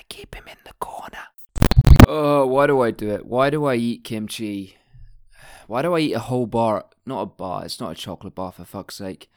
I 0.00 0.02
keep 0.08 0.34
him 0.34 0.48
in 0.48 0.56
the 0.64 0.72
corner. 0.80 1.26
Oh, 2.08 2.46
why 2.46 2.66
do 2.66 2.80
I 2.80 2.90
do 2.90 3.10
it? 3.10 3.26
Why 3.26 3.50
do 3.50 3.66
I 3.66 3.74
eat 3.74 4.02
kimchi? 4.02 4.78
Why 5.66 5.82
do 5.82 5.94
I 5.94 6.00
eat 6.00 6.14
a 6.14 6.20
whole 6.20 6.46
bar? 6.46 6.86
Not 7.04 7.20
a 7.20 7.26
bar, 7.26 7.66
it's 7.66 7.78
not 7.80 7.92
a 7.92 7.94
chocolate 7.94 8.34
bar 8.34 8.50
for 8.50 8.64
fuck's 8.64 8.96
sake. 8.96 9.30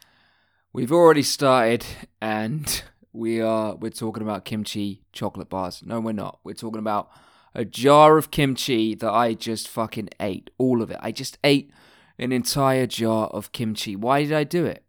We've 0.71 0.91
already 0.91 1.21
started 1.21 1.85
and 2.21 2.81
we 3.13 3.41
are 3.41 3.75
we're 3.75 3.91
talking 3.91 4.23
about 4.23 4.45
kimchi 4.45 5.03
chocolate 5.11 5.49
bars. 5.49 5.83
No, 5.85 5.99
we're 5.99 6.13
not. 6.13 6.39
We're 6.45 6.53
talking 6.53 6.79
about 6.79 7.11
a 7.53 7.65
jar 7.65 8.17
of 8.17 8.31
kimchi 8.31 8.95
that 8.95 9.11
I 9.11 9.33
just 9.33 9.67
fucking 9.67 10.11
ate. 10.21 10.49
All 10.57 10.81
of 10.81 10.89
it. 10.89 10.97
I 11.01 11.11
just 11.11 11.37
ate 11.43 11.71
an 12.17 12.31
entire 12.31 12.87
jar 12.87 13.27
of 13.27 13.51
kimchi. 13.51 13.97
Why 13.97 14.23
did 14.23 14.31
I 14.31 14.45
do 14.45 14.65
it? 14.65 14.85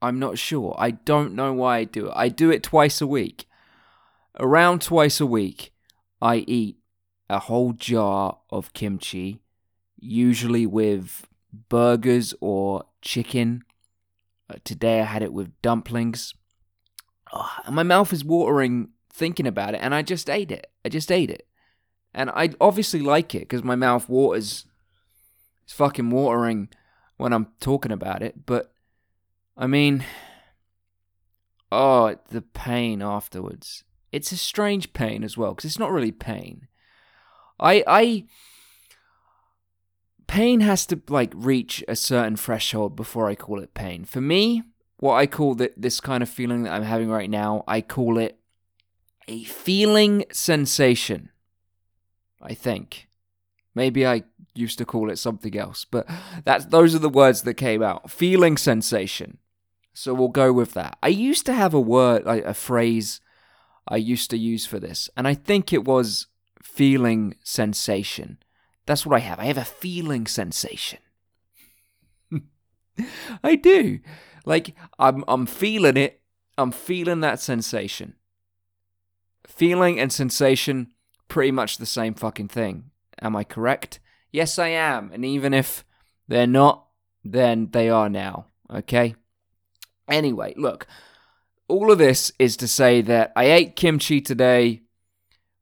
I'm 0.00 0.20
not 0.20 0.38
sure. 0.38 0.76
I 0.78 0.92
don't 0.92 1.34
know 1.34 1.52
why 1.52 1.78
I 1.78 1.84
do 1.84 2.06
it. 2.06 2.12
I 2.14 2.28
do 2.28 2.52
it 2.52 2.62
twice 2.62 3.00
a 3.00 3.08
week. 3.08 3.46
Around 4.40 4.80
twice 4.80 5.20
a 5.20 5.26
week, 5.26 5.70
I 6.22 6.36
eat 6.36 6.78
a 7.28 7.40
whole 7.40 7.74
jar 7.74 8.38
of 8.48 8.72
kimchi, 8.72 9.42
usually 9.98 10.64
with 10.64 11.28
burgers 11.68 12.32
or 12.40 12.84
chicken. 13.02 13.64
Uh, 14.48 14.54
today 14.64 15.02
I 15.02 15.04
had 15.04 15.22
it 15.22 15.34
with 15.34 15.60
dumplings. 15.60 16.32
Oh, 17.30 17.50
my 17.70 17.82
mouth 17.82 18.14
is 18.14 18.24
watering 18.24 18.88
thinking 19.12 19.46
about 19.46 19.74
it, 19.74 19.80
and 19.82 19.94
I 19.94 20.00
just 20.00 20.30
ate 20.30 20.50
it. 20.50 20.68
I 20.86 20.88
just 20.88 21.12
ate 21.12 21.28
it. 21.28 21.46
And 22.14 22.30
I 22.30 22.48
obviously 22.62 23.00
like 23.00 23.34
it 23.34 23.40
because 23.40 23.62
my 23.62 23.76
mouth 23.76 24.08
waters. 24.08 24.64
It's 25.64 25.74
fucking 25.74 26.08
watering 26.08 26.70
when 27.18 27.34
I'm 27.34 27.48
talking 27.60 27.92
about 27.92 28.22
it, 28.22 28.46
but 28.46 28.72
I 29.54 29.66
mean, 29.66 30.02
oh, 31.70 32.16
the 32.30 32.40
pain 32.40 33.02
afterwards. 33.02 33.84
It's 34.12 34.32
a 34.32 34.36
strange 34.36 34.92
pain 34.92 35.22
as 35.22 35.36
well 35.36 35.54
because 35.54 35.66
it's 35.66 35.78
not 35.78 35.92
really 35.92 36.12
pain. 36.12 36.66
I 37.58 37.84
I 37.86 38.24
pain 40.26 40.60
has 40.60 40.86
to 40.86 41.00
like 41.08 41.32
reach 41.34 41.84
a 41.88 41.96
certain 41.96 42.36
threshold 42.36 42.96
before 42.96 43.28
I 43.28 43.34
call 43.34 43.60
it 43.60 43.74
pain. 43.74 44.04
For 44.04 44.20
me, 44.20 44.62
what 44.98 45.14
I 45.14 45.26
call 45.26 45.54
the, 45.54 45.72
this 45.76 46.00
kind 46.00 46.22
of 46.22 46.28
feeling 46.28 46.62
that 46.64 46.72
I'm 46.72 46.82
having 46.82 47.10
right 47.10 47.30
now, 47.30 47.64
I 47.66 47.80
call 47.80 48.18
it 48.18 48.38
a 49.28 49.44
feeling 49.44 50.24
sensation. 50.32 51.30
I 52.42 52.54
think. 52.54 53.08
Maybe 53.74 54.06
I 54.06 54.24
used 54.54 54.78
to 54.78 54.84
call 54.84 55.10
it 55.10 55.18
something 55.18 55.56
else, 55.56 55.84
but 55.84 56.08
that's 56.44 56.64
those 56.66 56.94
are 56.94 56.98
the 56.98 57.08
words 57.08 57.42
that 57.42 57.54
came 57.54 57.82
out. 57.82 58.10
Feeling 58.10 58.56
sensation. 58.56 59.38
So 59.92 60.14
we'll 60.14 60.28
go 60.28 60.52
with 60.52 60.74
that. 60.74 60.96
I 61.02 61.08
used 61.08 61.46
to 61.46 61.52
have 61.52 61.74
a 61.74 61.80
word, 61.80 62.24
like 62.24 62.44
a 62.44 62.54
phrase 62.54 63.20
I 63.90 63.96
used 63.96 64.30
to 64.30 64.38
use 64.38 64.64
for 64.64 64.78
this, 64.78 65.10
and 65.16 65.26
I 65.26 65.34
think 65.34 65.72
it 65.72 65.84
was 65.84 66.28
feeling 66.62 67.34
sensation. 67.42 68.38
That's 68.86 69.04
what 69.04 69.16
I 69.16 69.20
have. 69.20 69.38
I 69.40 69.44
have 69.44 69.58
a 69.58 69.64
feeling 69.64 70.26
sensation. 70.26 71.00
I 73.44 73.56
do. 73.56 73.98
Like 74.46 74.74
I'm 74.98 75.24
I'm 75.28 75.46
feeling 75.46 75.96
it. 75.96 76.20
I'm 76.56 76.70
feeling 76.70 77.20
that 77.20 77.40
sensation. 77.40 78.14
Feeling 79.46 79.98
and 79.98 80.12
sensation 80.12 80.92
pretty 81.28 81.50
much 81.50 81.78
the 81.78 81.86
same 81.86 82.14
fucking 82.14 82.48
thing. 82.48 82.90
Am 83.20 83.36
I 83.36 83.44
correct? 83.44 84.00
Yes, 84.32 84.58
I 84.58 84.68
am. 84.68 85.10
And 85.12 85.24
even 85.24 85.52
if 85.52 85.84
they're 86.28 86.46
not, 86.46 86.86
then 87.24 87.68
they 87.72 87.88
are 87.88 88.08
now. 88.08 88.46
Okay? 88.72 89.14
Anyway, 90.08 90.54
look. 90.56 90.86
All 91.70 91.92
of 91.92 91.98
this 91.98 92.32
is 92.40 92.56
to 92.56 92.66
say 92.66 93.00
that 93.02 93.32
I 93.36 93.44
ate 93.44 93.76
kimchi 93.76 94.20
today 94.20 94.82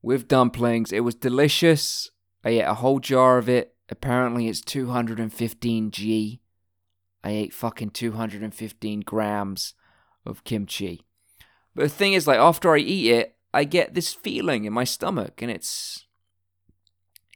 with 0.01 0.27
dumplings. 0.27 0.91
It 0.91 1.05
was 1.05 1.15
delicious. 1.15 2.11
I 2.43 2.49
ate 2.49 2.63
a 2.63 2.75
whole 2.75 2.99
jar 2.99 3.37
of 3.37 3.47
it. 3.47 3.75
Apparently, 3.91 4.49
it's 4.49 4.63
215 4.63 5.91
G. 5.91 6.41
I 7.23 7.31
ate 7.31 7.53
fucking 7.53 7.91
215 7.91 9.01
grams 9.01 9.75
of 10.25 10.45
kimchi. 10.45 11.05
But 11.75 11.83
the 11.83 11.89
thing 11.91 12.15
is, 12.15 12.27
like, 12.27 12.39
after 12.39 12.75
I 12.75 12.79
eat 12.79 13.11
it, 13.13 13.37
I 13.53 13.65
get 13.65 13.93
this 13.93 14.15
feeling 14.15 14.65
in 14.65 14.73
my 14.73 14.85
stomach, 14.85 15.43
and 15.43 15.51
it's. 15.51 16.07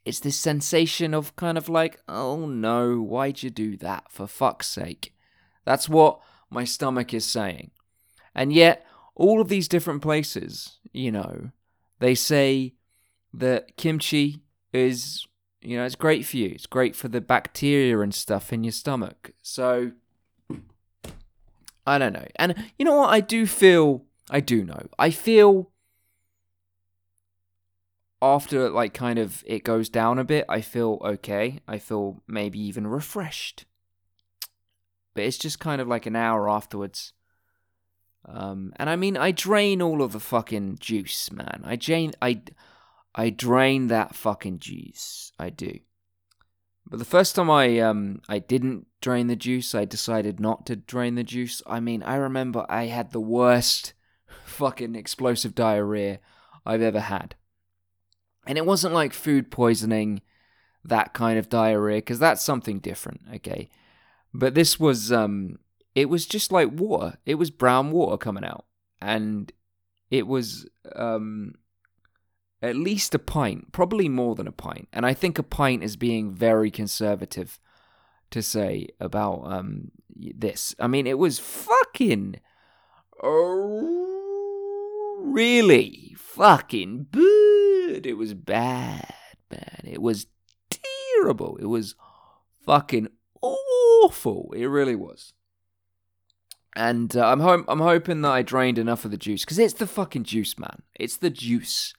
It's 0.07 0.21
this 0.21 0.39
sensation 0.39 1.13
of 1.13 1.37
kind 1.37 1.59
of 1.59 1.69
like, 1.69 2.01
oh 2.09 2.47
no, 2.47 3.03
why'd 3.03 3.43
you 3.43 3.51
do 3.51 3.77
that? 3.77 4.11
For 4.11 4.27
fuck's 4.27 4.67
sake. 4.67 5.15
That's 5.67 5.91
what 5.91 6.21
my 6.51 6.65
stomach 6.65 7.13
is 7.15 7.27
saying. 7.27 7.71
And 8.35 8.53
yet, 8.53 8.87
all 9.15 9.41
of 9.41 9.49
these 9.49 9.69
different 9.69 10.03
places, 10.03 10.79
you 10.93 11.13
know, 11.13 11.51
they 11.99 12.15
say 12.15 12.75
that 13.35 13.77
kimchi 13.77 14.43
is, 14.73 15.27
you 15.61 15.77
know, 15.77 15.85
it's 15.85 15.95
great 15.95 16.25
for 16.25 16.37
you. 16.37 16.49
It's 16.49 16.67
great 16.67 16.97
for 16.97 17.09
the 17.09 17.21
bacteria 17.21 18.01
and 18.01 18.15
stuff 18.15 18.53
in 18.53 18.65
your 18.65 18.73
stomach. 18.73 19.33
So, 19.43 19.93
I 21.87 21.99
don't 21.99 22.13
know. 22.13 22.27
And 22.37 22.55
you 22.79 22.85
know 22.85 22.97
what? 22.97 23.11
I 23.11 23.21
do 23.21 23.47
feel, 23.47 24.05
I 24.31 24.41
do 24.41 24.65
know. 24.65 24.87
I 24.99 25.11
feel 25.11 25.71
after 28.23 28.71
like 28.71 28.95
kind 28.95 29.19
of 29.19 29.43
it 29.47 29.65
goes 29.65 29.89
down 29.89 30.19
a 30.19 30.25
bit, 30.25 30.45
I 30.49 30.61
feel 30.61 31.01
okay. 31.05 31.59
I 31.67 31.79
feel 31.79 32.23
maybe 32.29 32.61
even 32.61 32.87
refreshed. 32.87 33.67
But 35.15 35.25
it's 35.25 35.39
just 35.39 35.59
kind 35.59 35.81
of 35.81 35.89
like 35.89 36.07
an 36.07 36.17
hour 36.17 36.49
afterwards. 36.49 37.13
Um, 38.25 38.73
and 38.77 38.89
I 38.89 38.97
mean, 38.97 39.17
I 39.17 39.33
drain 39.33 39.83
all 39.83 40.03
of 40.03 40.13
the 40.13 40.21
fucking 40.21 40.79
juice, 40.79 41.31
man. 41.33 41.63
I 41.65 41.77
drain, 41.77 42.13
I, 42.23 42.43
I 43.15 43.31
drain 43.31 43.89
that 43.89 44.15
fucking 44.15 44.59
juice. 44.59 45.33
I 45.39 45.51
do. 45.51 45.81
But 46.93 46.99
the 46.99 47.05
first 47.05 47.35
time 47.35 47.51
I 47.51 47.79
um 47.79 48.21
I 48.29 48.39
didn't 48.39 48.87
drain 49.01 49.27
the 49.27 49.37
juice, 49.37 49.75
I 49.75 49.85
decided 49.85 50.41
not 50.41 50.67
to 50.67 50.77
drain 50.77 51.15
the 51.15 51.25
juice. 51.25 51.63
I 51.67 51.81
mean, 51.81 52.03
I 52.03 52.17
remember 52.17 52.67
I 52.69 52.87
had 52.87 53.13
the 53.13 53.21
worst 53.21 53.95
fucking 54.45 54.95
explosive 54.95 55.55
diarrhea 55.55 56.21
I've 56.67 56.83
ever 56.83 57.01
had. 57.01 57.35
And 58.47 58.59
it 58.59 58.67
wasn't 58.67 58.95
like 58.95 59.13
food 59.13 59.51
poisoning, 59.51 60.21
that 60.85 61.15
kind 61.15 61.39
of 61.39 61.49
diarrhea, 61.49 61.99
because 61.99 62.19
that's 62.19 62.43
something 62.43 62.81
different, 62.81 63.23
okay? 63.37 63.71
But 64.35 64.55
this 64.55 64.81
was, 64.81 65.13
um, 65.13 65.61
it 65.95 66.09
was 66.09 66.27
just 66.27 66.53
like 66.53 66.71
water. 66.73 67.19
It 67.27 67.37
was 67.37 67.51
brown 67.51 67.91
water 67.91 68.17
coming 68.17 68.45
out. 68.45 68.65
And 69.01 69.53
it 70.11 70.27
was, 70.27 70.67
um, 70.95 71.55
at 72.63 72.77
least 72.77 73.15
a 73.15 73.19
pint, 73.19 73.73
probably 73.73 74.09
more 74.09 74.35
than 74.35 74.47
a 74.47 74.53
pint. 74.53 74.89
And 74.93 75.05
I 75.05 75.15
think 75.15 75.39
a 75.39 75.43
pint 75.43 75.83
is 75.83 75.97
being 75.97 76.33
very 76.33 76.71
conservative 76.71 77.59
to 78.31 78.43
say 78.43 78.89
about, 79.01 79.43
um, 79.45 79.91
this. 80.15 80.75
I 80.79 80.87
mean, 80.87 81.07
it 81.07 81.19
was 81.19 81.39
fucking, 81.39 82.37
really 85.19 86.15
fucking 86.17 87.07
bad. 87.11 88.07
It 88.07 88.17
was 88.17 88.35
bad, 88.35 89.15
man. 89.51 89.83
It 89.85 90.01
was 90.01 90.27
terrible. 90.71 91.57
It 91.57 91.67
was 91.67 91.95
fucking 92.65 93.09
awful. 93.41 94.53
It 94.57 94.67
really 94.67 94.97
was. 94.97 95.33
And 96.75 97.15
uh, 97.17 97.27
I'm 97.27 97.41
ho- 97.41 97.65
I'm 97.69 97.81
hoping 97.81 98.23
that 98.23 98.31
I 98.31 98.43
drained 98.43 98.79
enough 98.79 99.05
of 99.05 99.11
the 99.11 99.17
juice 99.17 99.45
because 99.45 99.59
it's 99.59 99.75
the 99.75 99.87
fucking 99.87 100.25
juice, 100.25 100.59
man. 100.59 100.83
It's 100.99 101.17
the 101.17 101.31
juice 101.31 101.93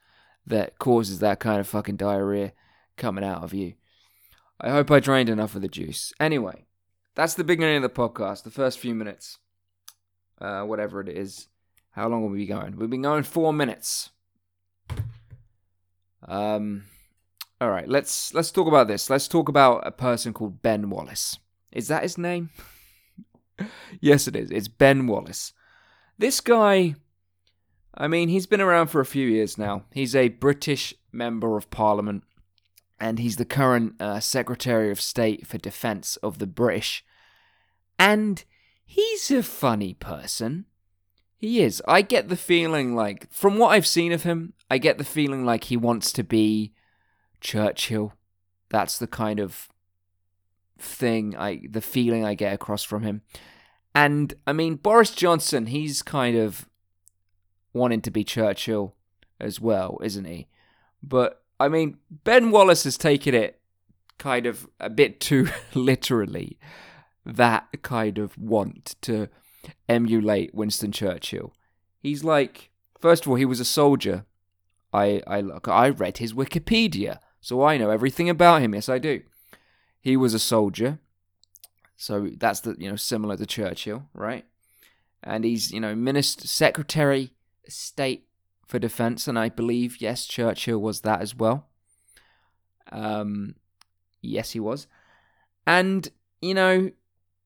that 0.46 0.80
causes 0.80 1.20
that 1.20 1.40
kind 1.40 1.60
of 1.60 1.68
fucking 1.68 1.98
diarrhea 1.98 2.54
coming 2.98 3.24
out 3.24 3.44
of 3.44 3.54
you. 3.54 3.74
I 4.60 4.70
hope 4.72 4.90
I 4.90 5.00
drained 5.00 5.30
enough 5.30 5.56
of 5.56 5.62
the 5.62 5.68
juice. 5.68 6.14
Anyway, 6.20 6.66
that's 7.16 7.36
the 7.36 7.44
beginning 7.44 7.78
of 7.78 7.82
the 7.84 7.90
podcast. 7.90 8.44
The 8.44 8.52
first 8.52 8.80
few 8.80 8.96
minutes, 8.96 9.38
uh, 10.42 10.64
whatever 10.64 11.02
it 11.02 11.10
is. 11.10 11.48
How 11.92 12.08
long 12.08 12.24
will 12.24 12.30
we 12.30 12.40
be 12.40 12.46
going? 12.48 12.76
We've 12.76 12.90
been 12.90 13.04
going 13.04 13.22
four 13.22 13.54
minutes. 13.54 14.10
Um, 16.28 16.86
all 17.62 17.70
right, 17.70 17.88
let's 17.88 18.34
let's 18.34 18.50
talk 18.50 18.68
about 18.68 18.88
this. 18.88 19.10
Let's 19.10 19.28
talk 19.28 19.48
about 19.48 19.86
a 19.86 19.92
person 19.92 20.34
called 20.34 20.64
Ben 20.64 20.90
Wallace. 20.90 21.38
Is 21.72 21.88
that 21.90 22.04
his 22.04 22.18
name? 22.18 22.50
yes, 24.00 24.28
it 24.28 24.36
is. 24.36 24.52
It's 24.52 24.68
Ben 24.68 25.08
Wallace. 25.08 25.54
This 26.18 26.42
guy, 26.42 26.96
I 27.96 28.08
mean, 28.08 28.30
he's 28.30 28.48
been 28.48 28.62
around 28.62 28.88
for 28.88 29.02
a 29.02 29.06
few 29.06 29.28
years 29.28 29.58
now. 29.58 29.86
He's 29.92 30.16
a 30.16 30.30
British 30.30 30.94
member 31.12 31.58
of 31.58 31.70
Parliament, 31.70 32.24
and 33.00 33.20
he's 33.20 33.38
the 33.38 33.46
current 33.46 34.02
uh, 34.02 34.20
Secretary 34.20 34.92
of 34.92 35.02
State 35.02 35.48
for 35.48 35.58
Defence 35.58 36.16
of 36.18 36.40
the 36.40 36.48
British. 36.48 37.04
And 38.00 38.44
he's 38.86 39.30
a 39.32 39.44
funny 39.44 39.94
person. 39.94 40.66
He 41.38 41.62
is. 41.62 41.82
I 41.88 42.04
get 42.04 42.30
the 42.30 42.38
feeling 42.38 42.96
like, 42.96 43.32
from 43.32 43.58
what 43.58 43.70
I've 43.70 43.88
seen 43.88 44.14
of 44.14 44.24
him, 44.24 44.54
I 44.72 44.78
get 44.78 44.98
the 44.98 45.04
feeling 45.04 45.46
like 45.46 45.66
he 45.66 45.78
wants 45.78 46.14
to 46.14 46.24
be 46.24 46.74
Churchill. 47.42 48.14
That's 48.70 48.98
the 48.98 49.08
kind 49.08 49.40
of 49.40 49.68
thing 50.78 51.36
I, 51.36 51.62
the 51.70 51.82
feeling 51.82 52.26
I 52.26 52.34
get 52.34 52.54
across 52.54 52.84
from 52.84 53.04
him. 53.04 53.22
And 53.96 54.34
I 54.48 54.54
mean, 54.54 54.76
Boris 54.76 55.12
Johnson, 55.12 55.68
he's 55.68 56.02
kind 56.02 56.36
of 56.38 56.68
wanting 57.74 58.02
to 58.02 58.12
be 58.12 58.24
Churchill 58.24 58.96
as 59.40 59.60
well, 59.60 60.00
isn't 60.04 60.26
he? 60.26 60.48
But 61.02 61.42
I 61.60 61.68
mean, 61.68 61.98
Ben 62.10 62.52
Wallace 62.52 62.84
has 62.86 62.98
taken 62.98 63.34
it 63.34 63.60
kind 64.18 64.46
of 64.46 64.68
a 64.80 64.90
bit 64.90 65.20
too 65.20 65.50
literally. 65.74 66.58
That 67.26 67.68
kind 67.84 68.18
of 68.18 68.38
want 68.38 68.96
to 69.04 69.30
emulate 69.88 70.54
Winston 70.54 70.92
Churchill. 70.92 71.54
He's 72.00 72.24
like, 72.24 72.70
first 73.00 73.24
of 73.24 73.30
all, 73.30 73.36
he 73.36 73.46
was 73.46 73.60
a 73.60 73.66
soldier. 73.66 74.26
I 74.92 75.22
I 75.26 75.42
look, 75.42 75.68
I 75.68 75.90
read 75.90 76.18
his 76.18 76.34
Wikipedia, 76.34 77.20
so 77.40 77.64
I 77.64 77.78
know 77.78 77.90
everything 77.90 78.30
about 78.30 78.62
him. 78.62 78.74
Yes, 78.74 78.90
I 78.90 79.00
do. 79.00 79.22
He 80.04 80.18
was 80.18 80.34
a 80.34 80.40
soldier, 80.40 81.00
so 81.96 82.30
that's 82.38 82.60
the 82.60 82.76
you 82.78 82.90
know 82.90 82.98
similar 82.98 83.38
to 83.38 83.46
Churchill, 83.46 84.04
right? 84.14 84.44
And 85.24 85.46
he's 85.46 85.72
you 85.72 85.80
know 85.80 85.96
minister, 85.96 86.46
secretary, 86.46 87.32
state 87.70 88.28
for 88.68 88.80
defense, 88.80 89.30
and 89.30 89.40
I 89.40 89.48
believe 89.48 90.02
yes, 90.02 90.26
Churchill 90.26 90.80
was 90.80 91.02
that 91.02 91.22
as 91.22 91.34
well. 91.34 91.68
Um, 92.92 93.56
yes, 94.22 94.52
he 94.52 94.60
was, 94.60 94.88
and 95.66 96.10
you 96.42 96.54
know 96.54 96.92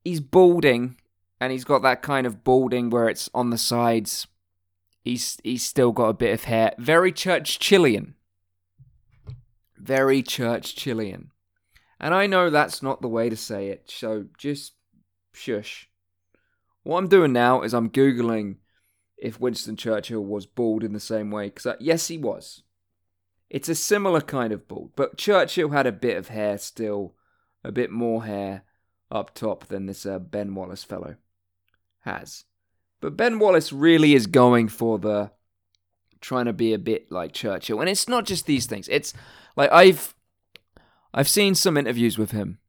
he's 0.04 0.20
balding, 0.20 0.98
and 1.40 1.52
he's 1.52 1.64
got 1.64 1.84
that 1.84 2.02
kind 2.02 2.26
of 2.26 2.44
balding 2.44 2.90
where 2.90 3.08
it's 3.08 3.30
on 3.36 3.52
the 3.52 3.58
sides. 3.60 4.26
He's 5.04 5.38
he's 5.44 5.62
still 5.62 5.92
got 5.92 6.10
a 6.10 6.14
bit 6.14 6.34
of 6.34 6.46
hair, 6.46 6.74
very 6.80 7.12
Churchillian, 7.12 8.14
very 9.78 10.24
Churchillian, 10.24 11.28
and 12.00 12.14
I 12.14 12.28
know 12.28 12.50
that's 12.50 12.82
not 12.82 13.02
the 13.02 13.08
way 13.08 13.30
to 13.30 13.36
say 13.36 13.70
it, 13.70 13.90
so 13.90 14.26
just 14.38 14.74
shush. 15.34 15.90
What 16.84 16.98
I'm 17.00 17.08
doing 17.08 17.34
now 17.34 17.64
is 17.64 17.74
I'm 17.74 17.90
googling 17.90 18.58
if 19.18 19.40
Winston 19.40 19.76
Churchill 19.76 20.24
was 20.24 20.46
bald 20.46 20.84
in 20.84 20.94
the 20.94 21.00
same 21.00 21.32
way. 21.32 21.50
Because, 21.50 21.76
yes, 21.80 22.08
he 22.08 22.18
was. 22.18 22.64
It's 23.50 23.70
a 23.70 23.76
similar 23.76 24.22
kind 24.22 24.54
of 24.54 24.68
bald, 24.68 24.92
but 24.96 25.18
Churchill 25.18 25.70
had 25.70 25.88
a 25.88 25.92
bit 25.92 26.18
of 26.18 26.28
hair 26.28 26.58
still, 26.58 27.16
a 27.64 27.72
bit 27.72 27.92
more 27.92 28.26
hair 28.26 28.64
up 29.10 29.34
top 29.34 29.66
than 29.68 29.86
this 29.86 30.06
uh, 30.06 30.20
Ben 30.20 30.54
Wallace 30.54 30.84
fellow 30.84 31.16
has. 32.02 32.44
But 33.00 33.16
Ben 33.16 33.40
Wallace 33.40 33.72
really 33.72 34.14
is 34.14 34.28
going 34.28 34.68
for 34.68 35.00
the 35.00 35.32
trying 36.20 36.46
to 36.46 36.54
be 36.54 36.74
a 36.74 36.80
bit 36.80 37.12
like 37.12 37.32
Churchill, 37.32 37.80
and 37.80 37.90
it's 37.90 38.10
not 38.10 38.26
just 38.26 38.48
these 38.48 38.66
things. 38.66 38.88
It's 38.90 39.14
like 39.56 39.72
I've 39.72 40.14
I've 41.18 41.28
seen 41.28 41.56
some 41.56 41.78
interviews 41.78 42.20
with 42.20 42.30
him, 42.30 42.60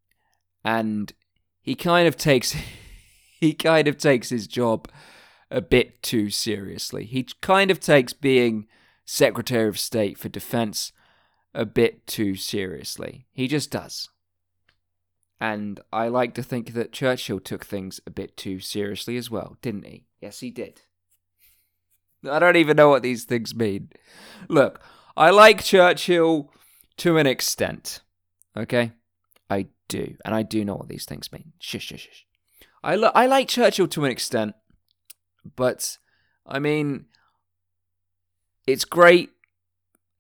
and 0.64 1.12
he 1.60 1.74
kind 1.74 2.08
of 2.08 2.16
takes 2.16 2.56
he 3.40 3.52
kind 3.52 3.86
of 3.86 3.98
takes 3.98 4.30
his 4.30 4.46
job 4.46 4.88
a 5.50 5.60
bit 5.60 6.02
too 6.02 6.30
seriously. 6.30 7.04
He 7.04 7.26
kind 7.42 7.70
of 7.70 7.78
takes 7.78 8.14
being 8.14 8.66
Secretary 9.04 9.68
of 9.68 9.78
State 9.78 10.16
for 10.16 10.30
Defense 10.30 10.92
a 11.52 11.66
bit 11.66 12.06
too 12.06 12.36
seriously. 12.36 13.26
He 13.32 13.48
just 13.48 13.70
does. 13.70 14.08
And 15.38 15.80
I 15.92 16.08
like 16.08 16.32
to 16.34 16.42
think 16.42 16.72
that 16.72 16.90
Churchill 16.90 17.40
took 17.40 17.66
things 17.66 18.00
a 18.06 18.10
bit 18.10 18.34
too 18.38 18.60
seriously 18.60 19.18
as 19.18 19.30
well, 19.30 19.58
didn't 19.60 19.84
he? 19.84 20.06
Yes, 20.22 20.40
he 20.40 20.50
did. 20.50 20.80
I 22.28 22.38
don't 22.38 22.56
even 22.56 22.78
know 22.78 22.88
what 22.88 23.02
these 23.02 23.24
things 23.24 23.54
mean. 23.54 23.90
Look, 24.48 24.80
I 25.18 25.28
like 25.28 25.62
Churchill 25.62 26.50
to 26.96 27.18
an 27.18 27.26
extent. 27.26 28.00
Okay? 28.58 28.92
I 29.48 29.68
do. 29.88 30.16
And 30.24 30.34
I 30.34 30.42
do 30.42 30.64
know 30.64 30.74
what 30.74 30.88
these 30.88 31.04
things 31.04 31.32
mean. 31.32 31.52
Shush, 31.60 31.84
shush, 31.84 32.02
shush. 32.02 32.26
I, 32.82 32.96
lo- 32.96 33.12
I 33.14 33.26
like 33.26 33.48
Churchill 33.48 33.88
to 33.88 34.04
an 34.04 34.10
extent. 34.10 34.54
But 35.56 35.98
I 36.46 36.58
mean, 36.58 37.06
it's 38.66 38.84
great 38.84 39.30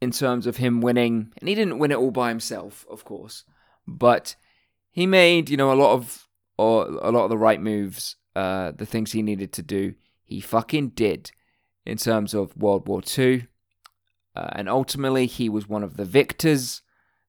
in 0.00 0.10
terms 0.10 0.46
of 0.46 0.56
him 0.56 0.80
winning, 0.80 1.32
and 1.38 1.48
he 1.48 1.54
didn't 1.54 1.78
win 1.78 1.90
it 1.90 1.98
all 1.98 2.10
by 2.10 2.28
himself, 2.28 2.86
of 2.90 3.04
course, 3.04 3.44
but 3.86 4.36
he 4.90 5.06
made 5.06 5.50
you 5.50 5.56
know 5.56 5.72
a 5.72 5.74
lot 5.74 5.92
of 5.92 6.28
or 6.56 6.86
a 6.86 7.10
lot 7.10 7.24
of 7.24 7.30
the 7.30 7.38
right 7.38 7.60
moves, 7.60 8.16
uh, 8.34 8.72
the 8.72 8.86
things 8.86 9.12
he 9.12 9.22
needed 9.22 9.52
to 9.52 9.62
do. 9.62 9.94
He 10.24 10.40
fucking 10.40 10.90
did 10.90 11.30
in 11.84 11.96
terms 11.96 12.34
of 12.34 12.56
World 12.56 12.86
War 12.86 13.02
Two, 13.02 13.42
uh, 14.36 14.50
and 14.52 14.68
ultimately 14.68 15.26
he 15.26 15.48
was 15.48 15.68
one 15.68 15.82
of 15.82 15.96
the 15.96 16.04
victors. 16.04 16.82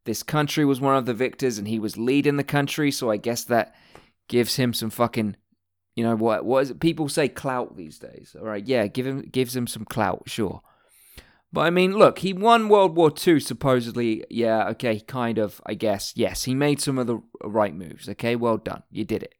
This 0.09 0.23
country 0.23 0.65
was 0.65 0.81
one 0.81 0.95
of 0.95 1.05
the 1.05 1.13
victors, 1.13 1.59
and 1.59 1.67
he 1.67 1.77
was 1.77 1.95
leading 1.95 2.37
the 2.37 2.43
country. 2.43 2.89
So 2.89 3.11
I 3.11 3.17
guess 3.17 3.43
that 3.43 3.75
gives 4.27 4.55
him 4.55 4.73
some 4.73 4.89
fucking 4.89 5.35
you 5.95 6.03
know 6.03 6.15
what? 6.15 6.45
What 6.45 6.63
is 6.63 6.71
it? 6.71 6.79
People 6.79 7.09
say 7.09 7.27
clout 7.27 7.77
these 7.77 7.99
days. 7.99 8.35
All 8.39 8.45
right, 8.45 8.65
yeah, 8.65 8.87
give 8.87 9.05
him 9.05 9.21
gives 9.21 9.55
him 9.55 9.67
some 9.67 9.85
clout, 9.85 10.23
sure. 10.25 10.61
But 11.53 11.61
I 11.61 11.69
mean, 11.69 11.95
look, 11.95 12.19
he 12.19 12.33
won 12.33 12.69
World 12.69 12.95
War 12.95 13.11
II 13.11 13.39
supposedly. 13.39 14.23
Yeah, 14.31 14.69
okay, 14.69 14.99
kind 14.99 15.37
of. 15.37 15.61
I 15.67 15.75
guess 15.75 16.13
yes, 16.15 16.45
he 16.45 16.55
made 16.55 16.81
some 16.81 16.97
of 16.97 17.05
the 17.05 17.21
right 17.43 17.75
moves. 17.75 18.09
Okay, 18.09 18.35
well 18.35 18.57
done, 18.57 18.81
you 18.89 19.05
did 19.05 19.21
it. 19.21 19.35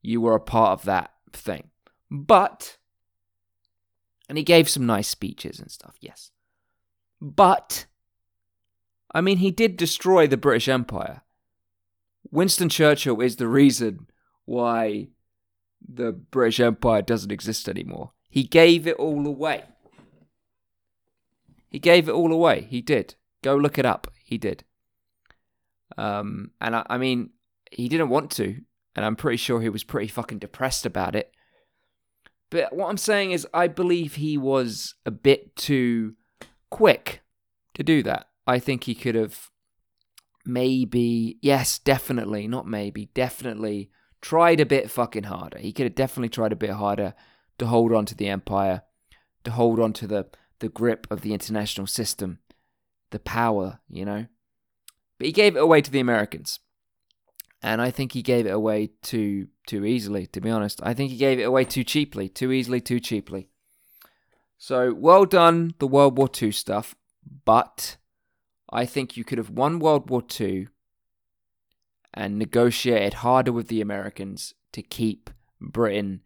You 0.00 0.20
were 0.20 0.34
a 0.34 0.40
part 0.40 0.80
of 0.80 0.86
that 0.86 1.12
thing, 1.32 1.70
but 2.10 2.78
and 4.28 4.38
he 4.38 4.44
gave 4.44 4.68
some 4.68 4.86
nice 4.86 5.08
speeches 5.08 5.60
and 5.60 5.70
stuff. 5.70 5.96
Yes, 6.00 6.32
but 7.20 7.84
I 9.14 9.20
mean, 9.20 9.38
he 9.38 9.50
did 9.50 9.76
destroy 9.76 10.26
the 10.26 10.36
British 10.36 10.68
Empire. 10.68 11.22
Winston 12.30 12.68
Churchill 12.68 13.20
is 13.20 13.36
the 13.36 13.48
reason 13.48 14.06
why 14.44 15.08
the 15.86 16.12
British 16.12 16.60
Empire 16.60 17.02
doesn't 17.02 17.32
exist 17.32 17.68
anymore. 17.68 18.12
He 18.28 18.44
gave 18.44 18.86
it 18.86 18.96
all 18.96 19.26
away. 19.26 19.64
He 21.68 21.78
gave 21.78 22.08
it 22.08 22.12
all 22.12 22.32
away. 22.32 22.66
He 22.70 22.80
did. 22.80 23.14
Go 23.42 23.56
look 23.56 23.78
it 23.78 23.84
up. 23.84 24.10
He 24.24 24.38
did. 24.38 24.64
Um, 25.98 26.52
and 26.60 26.76
I, 26.76 26.86
I 26.88 26.98
mean, 26.98 27.30
he 27.70 27.88
didn't 27.88 28.08
want 28.08 28.30
to, 28.32 28.60
and 28.94 29.04
I'm 29.04 29.16
pretty 29.16 29.36
sure 29.36 29.60
he 29.60 29.68
was 29.68 29.84
pretty 29.84 30.08
fucking 30.08 30.38
depressed 30.38 30.86
about 30.86 31.14
it. 31.14 31.32
But 32.50 32.74
what 32.74 32.88
I'm 32.88 32.98
saying 32.98 33.32
is, 33.32 33.46
I 33.52 33.68
believe 33.68 34.14
he 34.14 34.36
was 34.36 34.94
a 35.06 35.10
bit 35.10 35.56
too 35.56 36.14
quick 36.70 37.22
to 37.74 37.82
do 37.82 38.02
that. 38.02 38.28
I 38.46 38.58
think 38.58 38.84
he 38.84 38.94
could 38.94 39.14
have 39.14 39.50
maybe, 40.44 41.38
yes, 41.40 41.78
definitely, 41.78 42.48
not 42.48 42.66
maybe, 42.66 43.06
definitely 43.14 43.90
tried 44.20 44.60
a 44.60 44.66
bit 44.66 44.90
fucking 44.90 45.24
harder. 45.24 45.58
He 45.58 45.72
could 45.72 45.84
have 45.84 45.94
definitely 45.94 46.28
tried 46.28 46.52
a 46.52 46.56
bit 46.56 46.70
harder 46.70 47.14
to 47.58 47.66
hold 47.66 47.92
on 47.92 48.06
to 48.06 48.14
the 48.14 48.28
empire, 48.28 48.82
to 49.44 49.50
hold 49.50 49.78
on 49.78 49.92
to 49.94 50.06
the, 50.06 50.26
the 50.58 50.68
grip 50.68 51.06
of 51.10 51.20
the 51.20 51.32
international 51.32 51.86
system, 51.86 52.38
the 53.10 53.18
power, 53.18 53.80
you 53.88 54.04
know. 54.04 54.26
But 55.18 55.26
he 55.26 55.32
gave 55.32 55.56
it 55.56 55.60
away 55.60 55.80
to 55.82 55.90
the 55.90 56.00
Americans. 56.00 56.60
And 57.62 57.80
I 57.80 57.92
think 57.92 58.12
he 58.12 58.22
gave 58.22 58.46
it 58.46 58.50
away 58.50 58.90
too 59.02 59.46
too 59.68 59.84
easily, 59.84 60.26
to 60.26 60.40
be 60.40 60.50
honest. 60.50 60.80
I 60.82 60.94
think 60.94 61.12
he 61.12 61.16
gave 61.16 61.38
it 61.38 61.44
away 61.44 61.64
too 61.64 61.84
cheaply, 61.84 62.28
too 62.28 62.50
easily, 62.50 62.80
too 62.80 62.98
cheaply. 62.98 63.48
So 64.58 64.92
well 64.92 65.24
done, 65.24 65.74
the 65.78 65.86
World 65.86 66.18
War 66.18 66.28
II 66.40 66.50
stuff, 66.50 66.96
but 67.44 67.96
I 68.72 68.86
think 68.86 69.16
you 69.16 69.24
could 69.24 69.38
have 69.38 69.50
won 69.50 69.78
World 69.78 70.08
War 70.08 70.22
II 70.40 70.68
and 72.14 72.38
negotiated 72.38 73.14
harder 73.14 73.52
with 73.52 73.68
the 73.68 73.80
Americans 73.80 74.54
to 74.72 74.82
keep 74.82 75.30
Britain 75.60 76.22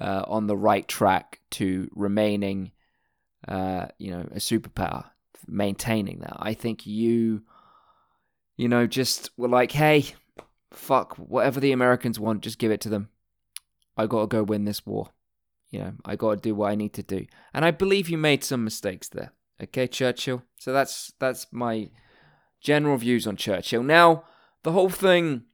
uh, 0.00 0.24
on 0.26 0.46
the 0.46 0.56
right 0.56 0.86
track 0.86 1.40
to 1.50 1.90
remaining, 1.94 2.72
uh, 3.46 3.86
you 3.98 4.10
know, 4.10 4.20
a 4.32 4.38
superpower, 4.38 5.06
maintaining 5.46 6.20
that. 6.20 6.36
I 6.38 6.54
think 6.54 6.86
you, 6.86 7.42
you 8.56 8.68
know, 8.68 8.86
just 8.86 9.30
were 9.36 9.48
like, 9.48 9.72
hey, 9.72 10.06
fuck, 10.72 11.16
whatever 11.16 11.60
the 11.60 11.72
Americans 11.72 12.20
want, 12.20 12.42
just 12.42 12.58
give 12.58 12.70
it 12.70 12.80
to 12.82 12.88
them. 12.88 13.08
I 13.96 14.06
got 14.06 14.22
to 14.22 14.26
go 14.26 14.42
win 14.42 14.64
this 14.64 14.86
war. 14.86 15.10
You 15.70 15.80
know, 15.80 15.92
I 16.04 16.16
got 16.16 16.30
to 16.30 16.36
do 16.36 16.54
what 16.54 16.70
I 16.70 16.74
need 16.74 16.94
to 16.94 17.02
do. 17.02 17.26
And 17.52 17.64
I 17.64 17.70
believe 17.70 18.08
you 18.08 18.18
made 18.18 18.42
some 18.42 18.64
mistakes 18.64 19.08
there. 19.08 19.32
Okay, 19.62 19.86
Churchill. 19.86 20.42
So 20.56 20.72
that's 20.72 21.12
that's 21.18 21.46
my 21.52 21.90
general 22.60 22.96
views 22.96 23.26
on 23.26 23.36
Churchill. 23.36 23.82
Now, 23.82 24.24
the 24.62 24.72
whole 24.72 24.90
thing 24.90 25.44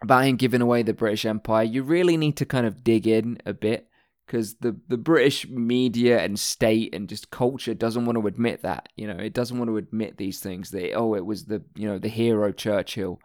about 0.00 0.24
him 0.24 0.36
giving 0.36 0.60
away 0.60 0.82
the 0.82 0.94
British 0.94 1.24
Empire, 1.24 1.64
you 1.64 1.82
really 1.82 2.16
need 2.16 2.36
to 2.36 2.46
kind 2.46 2.66
of 2.66 2.84
dig 2.84 3.06
in 3.06 3.38
a 3.44 3.52
bit 3.52 3.88
because 4.26 4.56
the, 4.56 4.78
the 4.88 4.98
British 4.98 5.48
media 5.48 6.20
and 6.20 6.38
state 6.38 6.94
and 6.94 7.08
just 7.08 7.30
culture 7.30 7.74
doesn't 7.74 8.04
want 8.04 8.18
to 8.18 8.26
admit 8.26 8.62
that. 8.62 8.90
You 8.94 9.06
know, 9.06 9.16
it 9.16 9.32
doesn't 9.32 9.58
want 9.58 9.70
to 9.70 9.78
admit 9.78 10.18
these 10.18 10.40
things. 10.40 10.70
That 10.70 10.92
oh, 10.94 11.14
it 11.14 11.24
was 11.24 11.46
the 11.46 11.62
you 11.74 11.88
know 11.88 11.98
the 11.98 12.08
hero 12.08 12.52
Churchill 12.52 13.20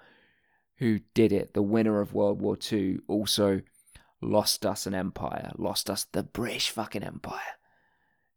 who 0.77 0.99
did 1.13 1.31
it, 1.31 1.53
the 1.53 1.61
winner 1.61 2.01
of 2.01 2.13
World 2.13 2.41
War 2.41 2.57
II, 2.71 2.97
also 3.07 3.61
lost 4.21 4.65
us 4.65 4.87
an 4.87 4.93
empire, 4.93 5.51
lost 5.57 5.89
us 5.89 6.05
the 6.05 6.23
British 6.23 6.71
fucking 6.71 7.03
empire. 7.03 7.39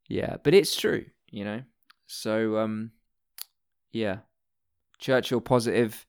Yeah, 0.08 0.36
but 0.42 0.54
it's 0.54 0.76
true, 0.76 1.06
you 1.36 1.44
know. 1.44 1.62
So 2.06 2.56
um, 2.56 2.92
yeah, 3.92 4.20
Churchill 4.98 5.42
positive 5.42 6.06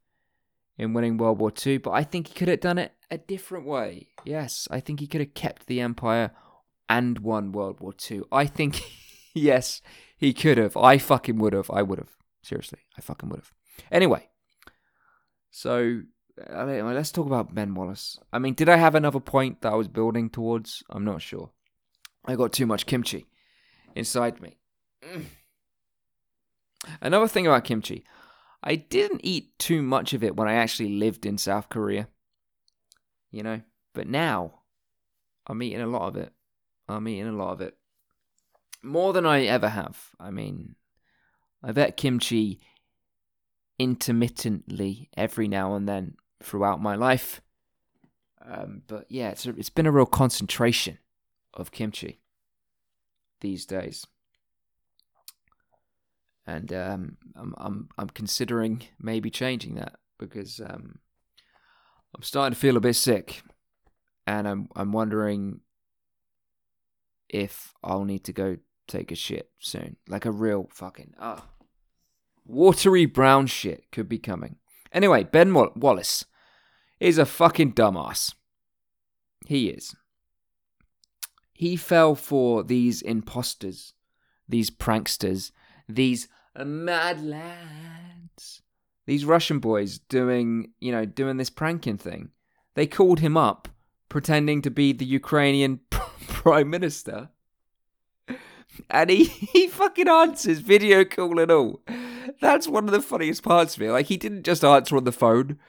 in 0.77 0.93
winning 0.93 1.17
World 1.17 1.39
War 1.39 1.51
II, 1.65 1.79
but 1.79 1.91
I 1.91 2.03
think 2.03 2.29
he 2.29 2.34
could 2.34 2.48
have 2.48 2.62
done 2.62 2.77
it 2.77 2.93
a 3.12 3.17
different 3.17 3.65
way. 3.65 4.07
Yes, 4.24 4.67
I 4.72 4.79
think 4.79 5.01
he 5.01 5.07
could 5.07 5.22
have 5.22 5.34
kept 5.34 5.67
the 5.67 5.81
Empire 5.81 6.31
and 6.88 7.19
won 7.19 7.51
World 7.51 7.81
War 7.81 7.93
II. 8.10 8.22
I 8.31 8.46
think, 8.46 8.79
yes, 9.34 9.81
he 10.17 10.34
could 10.34 10.57
have. 10.57 10.77
I 10.77 10.98
fucking 10.98 11.38
would 11.39 11.53
have. 11.53 11.69
I 11.72 11.81
would 11.81 12.00
have. 12.00 12.15
Seriously, 12.41 12.79
I 12.98 13.01
fucking 13.01 13.27
would 13.27 13.39
have. 13.39 13.51
Anyway, 13.91 14.29
so 15.51 16.03
I 16.53 16.63
mean, 16.63 16.86
let's 16.93 17.12
talk 17.12 17.25
about 17.25 17.53
Ben 17.53 17.75
Wallace. 17.75 18.17
I 18.31 18.39
mean, 18.39 18.53
did 18.53 18.69
I 18.69 18.77
have 18.77 18.96
another 18.96 19.19
point 19.19 19.62
that 19.62 19.74
I 19.74 19.75
was 19.75 19.89
building 19.89 20.29
towards? 20.29 20.84
I'm 20.89 21.03
not 21.03 21.22
sure. 21.22 21.51
I 22.24 22.36
got 22.36 22.53
too 22.53 22.65
much 22.65 22.86
kimchi 22.86 23.25
inside 23.93 24.39
me. 24.39 24.57
Mm. 25.07 25.25
Another 27.01 27.27
thing 27.27 27.47
about 27.47 27.63
kimchi, 27.63 28.03
I 28.63 28.75
didn't 28.75 29.21
eat 29.23 29.57
too 29.59 29.81
much 29.81 30.13
of 30.13 30.23
it 30.23 30.35
when 30.35 30.47
I 30.47 30.55
actually 30.55 30.89
lived 30.89 31.25
in 31.25 31.37
South 31.37 31.69
Korea. 31.69 32.07
You 33.31 33.43
know, 33.43 33.61
but 33.93 34.07
now 34.07 34.61
I'm 35.45 35.61
eating 35.61 35.81
a 35.81 35.87
lot 35.87 36.07
of 36.07 36.15
it. 36.15 36.33
I'm 36.87 37.07
eating 37.07 37.27
a 37.27 37.31
lot 37.33 37.51
of 37.51 37.61
it. 37.61 37.77
More 38.81 39.13
than 39.13 39.25
I 39.25 39.43
ever 39.43 39.69
have. 39.69 40.11
I 40.19 40.31
mean, 40.31 40.75
I've 41.63 41.77
ate 41.77 41.97
kimchi 41.97 42.59
intermittently 43.79 45.09
every 45.15 45.47
now 45.47 45.75
and 45.75 45.87
then 45.87 46.15
throughout 46.41 46.81
my 46.81 46.95
life. 46.95 47.41
Um, 48.49 48.83
but 48.87 49.05
yeah, 49.09 49.29
it's 49.29 49.45
a, 49.45 49.49
it's 49.51 49.69
been 49.69 49.87
a 49.87 49.91
real 49.91 50.05
concentration 50.05 50.99
of 51.53 51.71
kimchi 51.71 52.21
these 53.41 53.65
days, 53.65 54.07
and 56.47 56.71
um, 56.73 57.17
I'm 57.35 57.53
I'm 57.57 57.89
I'm 57.97 58.09
considering 58.09 58.83
maybe 58.99 59.29
changing 59.29 59.75
that 59.75 59.97
because 60.17 60.61
um, 60.61 60.99
I'm 62.15 62.23
starting 62.23 62.53
to 62.53 62.59
feel 62.59 62.77
a 62.77 62.81
bit 62.81 62.95
sick, 62.95 63.43
and 64.25 64.47
I'm 64.47 64.69
I'm 64.75 64.93
wondering 64.93 65.59
if 67.29 67.73
I'll 67.83 68.05
need 68.05 68.23
to 68.23 68.33
go 68.33 68.57
take 68.87 69.11
a 69.11 69.15
shit 69.15 69.51
soon, 69.59 69.97
like 70.07 70.25
a 70.25 70.31
real 70.31 70.69
fucking 70.71 71.13
ah. 71.19 71.43
Watery 72.45 73.05
brown 73.05 73.45
shit 73.47 73.91
could 73.91 74.07
be 74.07 74.19
coming. 74.19 74.55
Anyway, 74.93 75.25
Ben 75.25 75.53
Wallace 75.53 76.23
is 76.97 77.17
a 77.17 77.25
fucking 77.25 77.73
dumbass. 77.73 78.33
He 79.45 79.67
is. 79.67 79.93
He 81.51 81.75
fell 81.75 82.15
for 82.15 82.63
these 82.63 83.01
imposters, 83.01 83.93
these 84.47 84.69
pranksters, 84.69 85.51
these 85.89 86.29
mad 86.65 87.23
lads, 87.23 88.61
these 89.05 89.25
Russian 89.25 89.59
boys 89.59 89.99
doing, 89.99 90.71
you 90.79 90.91
know, 90.91 91.05
doing 91.05 91.37
this 91.37 91.49
pranking 91.49 91.97
thing. 91.97 92.29
They 92.75 92.87
called 92.87 93.19
him 93.19 93.37
up 93.37 93.67
pretending 94.09 94.61
to 94.61 94.71
be 94.71 94.93
the 94.93 95.05
Ukrainian 95.05 95.79
prime 95.89 96.69
minister. 96.69 97.29
And 98.89 99.09
he, 99.09 99.23
he 99.53 99.67
fucking 99.67 100.07
answers 100.07 100.59
video 100.59 101.03
call 101.03 101.39
and 101.39 101.51
all. 101.51 101.81
That's 102.41 102.67
one 102.67 102.85
of 102.85 102.91
the 102.91 103.01
funniest 103.01 103.43
parts 103.43 103.75
of 103.75 103.81
it. 103.81 103.91
Like, 103.91 104.07
he 104.07 104.17
didn't 104.17 104.43
just 104.43 104.63
answer 104.63 104.97
on 104.97 105.05
the 105.05 105.11
phone, 105.11 105.59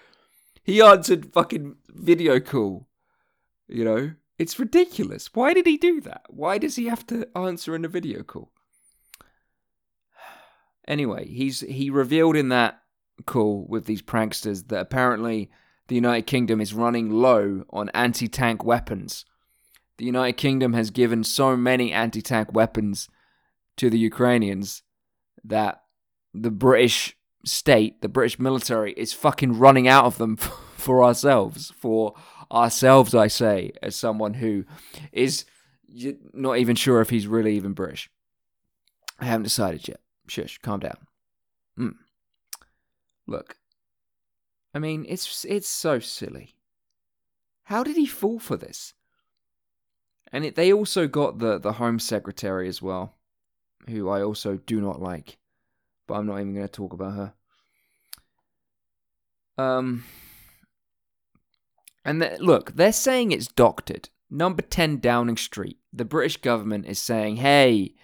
he 0.62 0.83
answered 0.83 1.33
fucking 1.33 1.76
video 1.88 2.40
call. 2.40 2.88
You 3.66 3.85
know? 3.85 4.12
It's 4.38 4.59
ridiculous. 4.59 5.30
Why 5.35 5.52
did 5.52 5.66
he 5.66 5.76
do 5.76 6.00
that? 6.02 6.23
Why 6.28 6.59
does 6.59 6.76
he 6.76 6.87
have 6.87 7.07
to 7.09 7.26
answer 7.37 7.75
in 7.75 7.85
a 7.85 7.88
video 7.88 8.23
call? 8.23 8.52
Anyway, 10.88 11.28
he's 11.28 11.61
he 11.61 11.90
revealed 11.90 12.35
in 12.35 12.49
that 12.49 12.80
call 13.26 13.66
with 13.68 13.85
these 13.85 14.00
pranksters 14.00 14.68
that 14.68 14.80
apparently 14.80 15.50
the 15.88 15.95
United 15.95 16.26
Kingdom 16.26 16.61
is 16.61 16.73
running 16.73 17.11
low 17.11 17.64
on 17.71 17.90
anti-tank 17.90 18.64
weapons. 18.64 19.26
The 19.99 20.07
United 20.07 20.38
Kingdom 20.38 20.73
has 20.73 20.90
given 20.90 21.25
so 21.25 21.57
many 21.57 21.92
anti-tank 21.92 22.52
weapons 22.54 23.09
to 23.76 23.90
the 23.90 23.99
Ukrainians 23.99 24.83
that 25.45 25.83
the 26.33 26.50
British 26.50 27.16
state, 27.45 28.00
the 28.00 28.09
British 28.09 28.38
military, 28.38 28.92
is 28.92 29.12
fucking 29.12 29.59
running 29.59 29.87
out 29.87 30.07
of 30.07 30.16
them 30.16 30.37
for 30.76 31.04
ourselves. 31.04 31.71
For 31.76 32.14
ourselves, 32.50 33.14
I 33.14 33.26
say, 33.26 33.73
as 33.83 33.95
someone 33.95 34.35
who 34.35 34.64
is 35.12 35.45
not 36.33 36.59
even 36.59 36.76
sure 36.76 37.00
if 37.02 37.11
he's 37.11 37.26
really 37.26 37.57
even 37.57 37.73
British. 37.73 38.11
I 39.18 39.26
haven't 39.26 39.45
decided 39.45 39.87
yet. 39.88 40.00
Shush, 40.28 40.58
calm 40.58 40.80
down. 40.80 40.99
Mm. 41.78 41.94
Look, 43.26 43.56
I 44.75 44.78
mean, 44.78 45.04
it's 45.08 45.44
it's 45.44 45.68
so 45.68 45.99
silly. 45.99 46.54
How 47.64 47.85
did 47.85 47.97
he 47.97 48.06
fall 48.06 48.38
for 48.38 48.56
this? 48.56 48.94
And 50.32 50.44
it, 50.44 50.54
they 50.54 50.73
also 50.73 51.06
got 51.06 51.38
the 51.38 51.58
the 51.58 51.75
Home 51.75 51.99
Secretary 51.99 52.68
as 52.68 52.80
well, 52.80 53.16
who 53.88 54.08
I 54.08 54.23
also 54.23 54.56
do 54.56 54.80
not 54.80 55.00
like 55.00 55.38
but 56.08 56.14
I'm 56.14 56.26
not 56.26 56.40
even 56.40 56.54
going 56.54 56.66
to 56.66 56.73
talk 56.73 56.92
about 56.92 57.14
her. 57.14 57.32
Um, 59.62 60.04
and 62.04 62.20
th- 62.20 62.40
look, 62.40 62.75
they're 62.75 62.92
saying 62.92 63.30
it's 63.30 63.47
doctored. 63.47 64.08
Number 64.30 64.62
10 64.62 64.99
Downing 64.99 65.37
Street. 65.37 65.78
The 65.92 66.04
British 66.04 66.38
government 66.38 66.87
is 66.87 66.99
saying, 66.99 67.37
hey, 67.37 67.94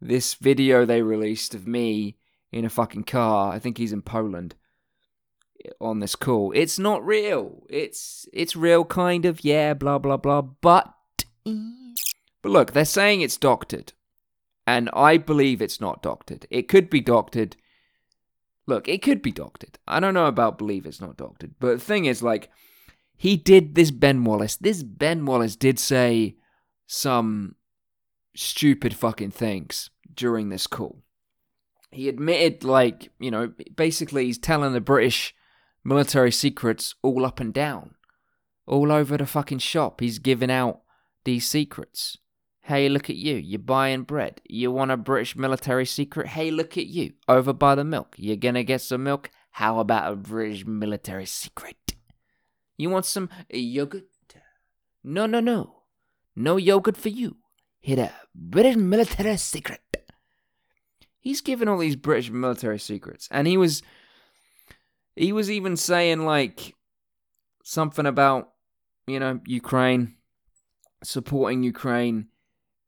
this 0.00 0.34
video 0.34 0.84
they 0.84 1.02
released 1.02 1.54
of 1.54 1.66
me 1.66 2.16
in 2.52 2.64
a 2.64 2.70
fucking 2.70 3.04
car, 3.04 3.52
I 3.52 3.58
think 3.58 3.78
he's 3.78 3.92
in 3.92 4.02
Poland, 4.02 4.54
on 5.80 6.00
this 6.00 6.14
call. 6.14 6.52
It's 6.54 6.78
not 6.78 7.04
real. 7.04 7.66
It's 7.68 8.28
it's 8.32 8.56
real 8.56 8.84
kind 8.84 9.24
of, 9.24 9.44
yeah, 9.44 9.74
blah 9.74 9.98
blah 9.98 10.16
blah, 10.16 10.42
but 10.42 10.92
but 11.44 12.50
look, 12.50 12.72
they're 12.72 12.84
saying 12.84 13.20
it's 13.20 13.36
doctored. 13.36 13.92
And 14.68 14.90
I 14.92 15.16
believe 15.16 15.62
it's 15.62 15.80
not 15.80 16.02
doctored. 16.02 16.44
It 16.50 16.66
could 16.68 16.90
be 16.90 17.00
doctored. 17.00 17.56
Look, 18.66 18.88
it 18.88 19.00
could 19.00 19.22
be 19.22 19.30
doctored. 19.30 19.78
I 19.86 20.00
don't 20.00 20.14
know 20.14 20.26
about 20.26 20.58
believe 20.58 20.86
it's 20.86 21.00
not 21.00 21.16
doctored. 21.16 21.54
But 21.60 21.78
the 21.78 21.84
thing 21.84 22.06
is, 22.06 22.20
like, 22.20 22.50
he 23.16 23.36
did 23.36 23.76
this 23.76 23.92
Ben 23.92 24.24
Wallace. 24.24 24.56
This 24.56 24.82
Ben 24.82 25.24
Wallace 25.24 25.54
did 25.54 25.78
say 25.78 26.34
some 26.88 27.54
stupid 28.36 28.94
fucking 28.94 29.30
things 29.30 29.90
during 30.14 30.48
this 30.48 30.66
call. 30.66 31.02
He 31.90 32.08
admitted, 32.08 32.64
like, 32.64 33.10
you 33.18 33.30
know, 33.30 33.52
basically 33.74 34.26
he's 34.26 34.38
telling 34.38 34.72
the 34.72 34.80
British 34.80 35.34
military 35.84 36.32
secrets 36.32 36.94
all 37.02 37.24
up 37.24 37.40
and 37.40 37.54
down. 37.54 37.94
All 38.66 38.90
over 38.92 39.16
the 39.16 39.26
fucking 39.26 39.60
shop. 39.60 40.00
He's 40.00 40.18
giving 40.18 40.50
out 40.50 40.80
these 41.24 41.46
secrets. 41.46 42.18
Hey, 42.62 42.88
look 42.88 43.08
at 43.08 43.16
you. 43.16 43.36
You're 43.36 43.60
buying 43.60 44.02
bread. 44.02 44.40
You 44.48 44.72
want 44.72 44.90
a 44.90 44.96
British 44.96 45.36
military 45.36 45.86
secret? 45.86 46.26
Hey, 46.26 46.50
look 46.50 46.76
at 46.76 46.86
you. 46.86 47.12
Over 47.28 47.52
by 47.52 47.76
the 47.76 47.84
milk. 47.84 48.16
You're 48.18 48.36
gonna 48.36 48.64
get 48.64 48.80
some 48.80 49.04
milk? 49.04 49.30
How 49.52 49.78
about 49.78 50.12
a 50.12 50.16
British 50.16 50.66
military 50.66 51.26
secret? 51.26 51.94
You 52.76 52.90
want 52.90 53.06
some 53.06 53.30
yogurt? 53.48 54.08
No, 55.04 55.26
no, 55.26 55.38
no. 55.38 55.82
No 56.34 56.56
yogurt 56.56 56.96
for 56.96 57.08
you. 57.08 57.36
Hit 57.86 58.00
a 58.00 58.12
British 58.34 58.74
military 58.74 59.36
secret. 59.36 59.80
He's 61.20 61.40
given 61.40 61.68
all 61.68 61.78
these 61.78 61.94
British 61.94 62.30
military 62.32 62.80
secrets. 62.80 63.28
And 63.30 63.46
he 63.46 63.56
was. 63.56 63.80
He 65.14 65.32
was 65.32 65.52
even 65.52 65.76
saying, 65.76 66.24
like, 66.24 66.74
something 67.62 68.04
about, 68.04 68.54
you 69.06 69.20
know, 69.20 69.38
Ukraine, 69.46 70.16
supporting 71.04 71.62
Ukraine 71.62 72.26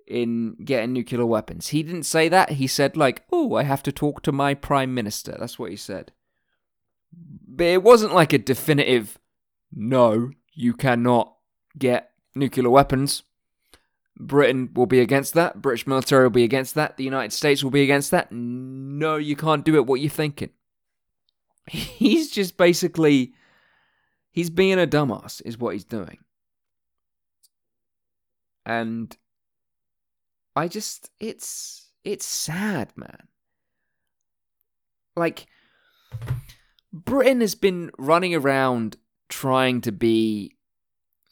in 0.05 0.57
getting 0.65 0.95
nuclear 0.95 1.25
weapons. 1.25 1.69
He 1.69 1.85
didn't 1.85 2.03
say 2.03 2.29
that. 2.29 2.51
He 2.51 2.67
said, 2.67 2.97
like, 2.97 3.23
oh, 3.31 3.55
I 3.55 3.63
have 3.63 3.85
to 3.85 3.93
talk 3.93 4.23
to 4.23 4.33
my 4.33 4.53
prime 4.53 4.93
minister. 4.95 5.37
That's 5.39 5.61
what 5.61 5.71
he 5.71 5.77
said. 5.77 6.11
But 7.47 7.67
it 7.67 7.85
wasn't 7.85 8.15
like 8.15 8.33
a 8.33 8.39
definitive, 8.39 9.17
no, 9.73 10.33
you 10.55 10.75
cannot 10.75 11.37
get 11.79 12.11
nuclear 12.35 12.69
weapons. 12.69 13.23
Britain 14.19 14.71
will 14.75 14.87
be 14.87 15.01
against 15.01 15.35
that. 15.35 15.63
British 15.63 15.87
military 15.87 16.25
will 16.25 16.31
be 16.31 16.45
against 16.45 16.75
that. 16.75 16.97
The 16.97 17.05
United 17.05 17.33
States 17.33 17.63
will 17.63 17.71
be 17.71 17.83
against 17.83 18.11
that. 18.11 18.33
No, 18.33 19.17
you 19.17 19.37
can't 19.37 19.65
do 19.65 19.77
it. 19.77 19.87
What 19.87 20.01
you 20.01 20.11
thinking? 20.11 20.51
He's 21.69 22.31
just 22.31 22.57
basically, 22.57 23.35
he's 24.31 24.51
being 24.51 24.79
a 24.79 24.87
dumbass, 24.87 25.43
is 25.45 25.59
what 25.59 25.75
he's 25.75 25.85
doing. 25.85 26.19
And 28.65 29.15
I 30.57 30.67
just 30.67 31.11
it's 31.21 31.91
it's 32.05 32.27
sad, 32.27 32.93
man. 32.97 33.29
Like 35.15 35.47
Britain 36.93 37.43
has 37.43 37.55
been 37.55 37.91
running 37.99 38.35
around 38.35 38.97
trying 39.29 39.83
to 39.83 39.93
be 39.93 40.57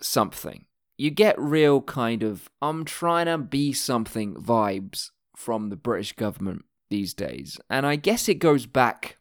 something. 0.00 0.65
You 0.96 1.10
get 1.10 1.38
real 1.38 1.82
kind 1.82 2.22
of 2.22 2.48
I'm 2.62 2.84
trying 2.84 3.26
to 3.26 3.38
be 3.38 3.72
something 3.72 4.34
vibes 4.34 5.10
from 5.36 5.68
the 5.68 5.76
British 5.76 6.12
government 6.12 6.64
these 6.88 7.12
days. 7.12 7.58
And 7.68 7.86
I 7.86 7.96
guess 7.96 8.28
it 8.28 8.36
goes 8.36 8.66
back 8.66 9.18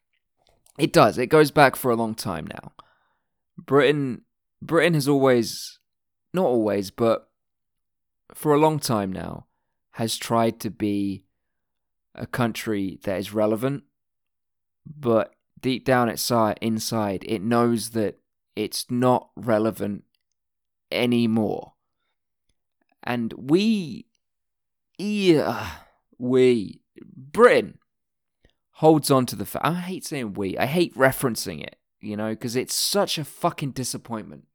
it 0.77 0.91
does. 0.91 1.17
It 1.17 1.27
goes 1.27 1.51
back 1.51 1.75
for 1.75 1.91
a 1.91 1.95
long 1.95 2.15
time 2.15 2.47
now. 2.47 2.73
Britain 3.57 4.21
Britain 4.61 4.93
has 4.93 5.07
always 5.07 5.79
not 6.33 6.45
always, 6.45 6.91
but 6.91 7.29
for 8.33 8.53
a 8.53 8.59
long 8.59 8.79
time 8.79 9.11
now 9.11 9.45
has 9.91 10.17
tried 10.17 10.59
to 10.59 10.69
be 10.69 11.23
a 12.13 12.25
country 12.25 12.99
that 13.03 13.17
is 13.17 13.33
relevant, 13.33 13.83
but 14.85 15.33
deep 15.61 15.85
down 15.85 16.09
inside, 16.09 16.57
inside, 16.61 17.23
it 17.27 17.41
knows 17.41 17.91
that 17.91 18.19
it's 18.55 18.89
not 18.89 19.29
relevant 19.35 20.03
anymore. 20.95 21.73
And 23.03 23.33
we, 23.37 24.07
yeah, 24.97 25.69
we, 26.17 26.81
Britain, 27.15 27.77
holds 28.71 29.11
on 29.11 29.25
to 29.27 29.35
the 29.35 29.45
fact. 29.45 29.65
I 29.65 29.73
hate 29.73 30.05
saying 30.05 30.33
we. 30.33 30.57
I 30.57 30.65
hate 30.65 30.95
referencing 30.95 31.61
it, 31.61 31.77
you 32.01 32.17
know, 32.17 32.29
because 32.29 32.55
it's 32.55 32.75
such 32.75 33.17
a 33.17 33.23
fucking 33.23 33.71
disappointment. 33.71 34.45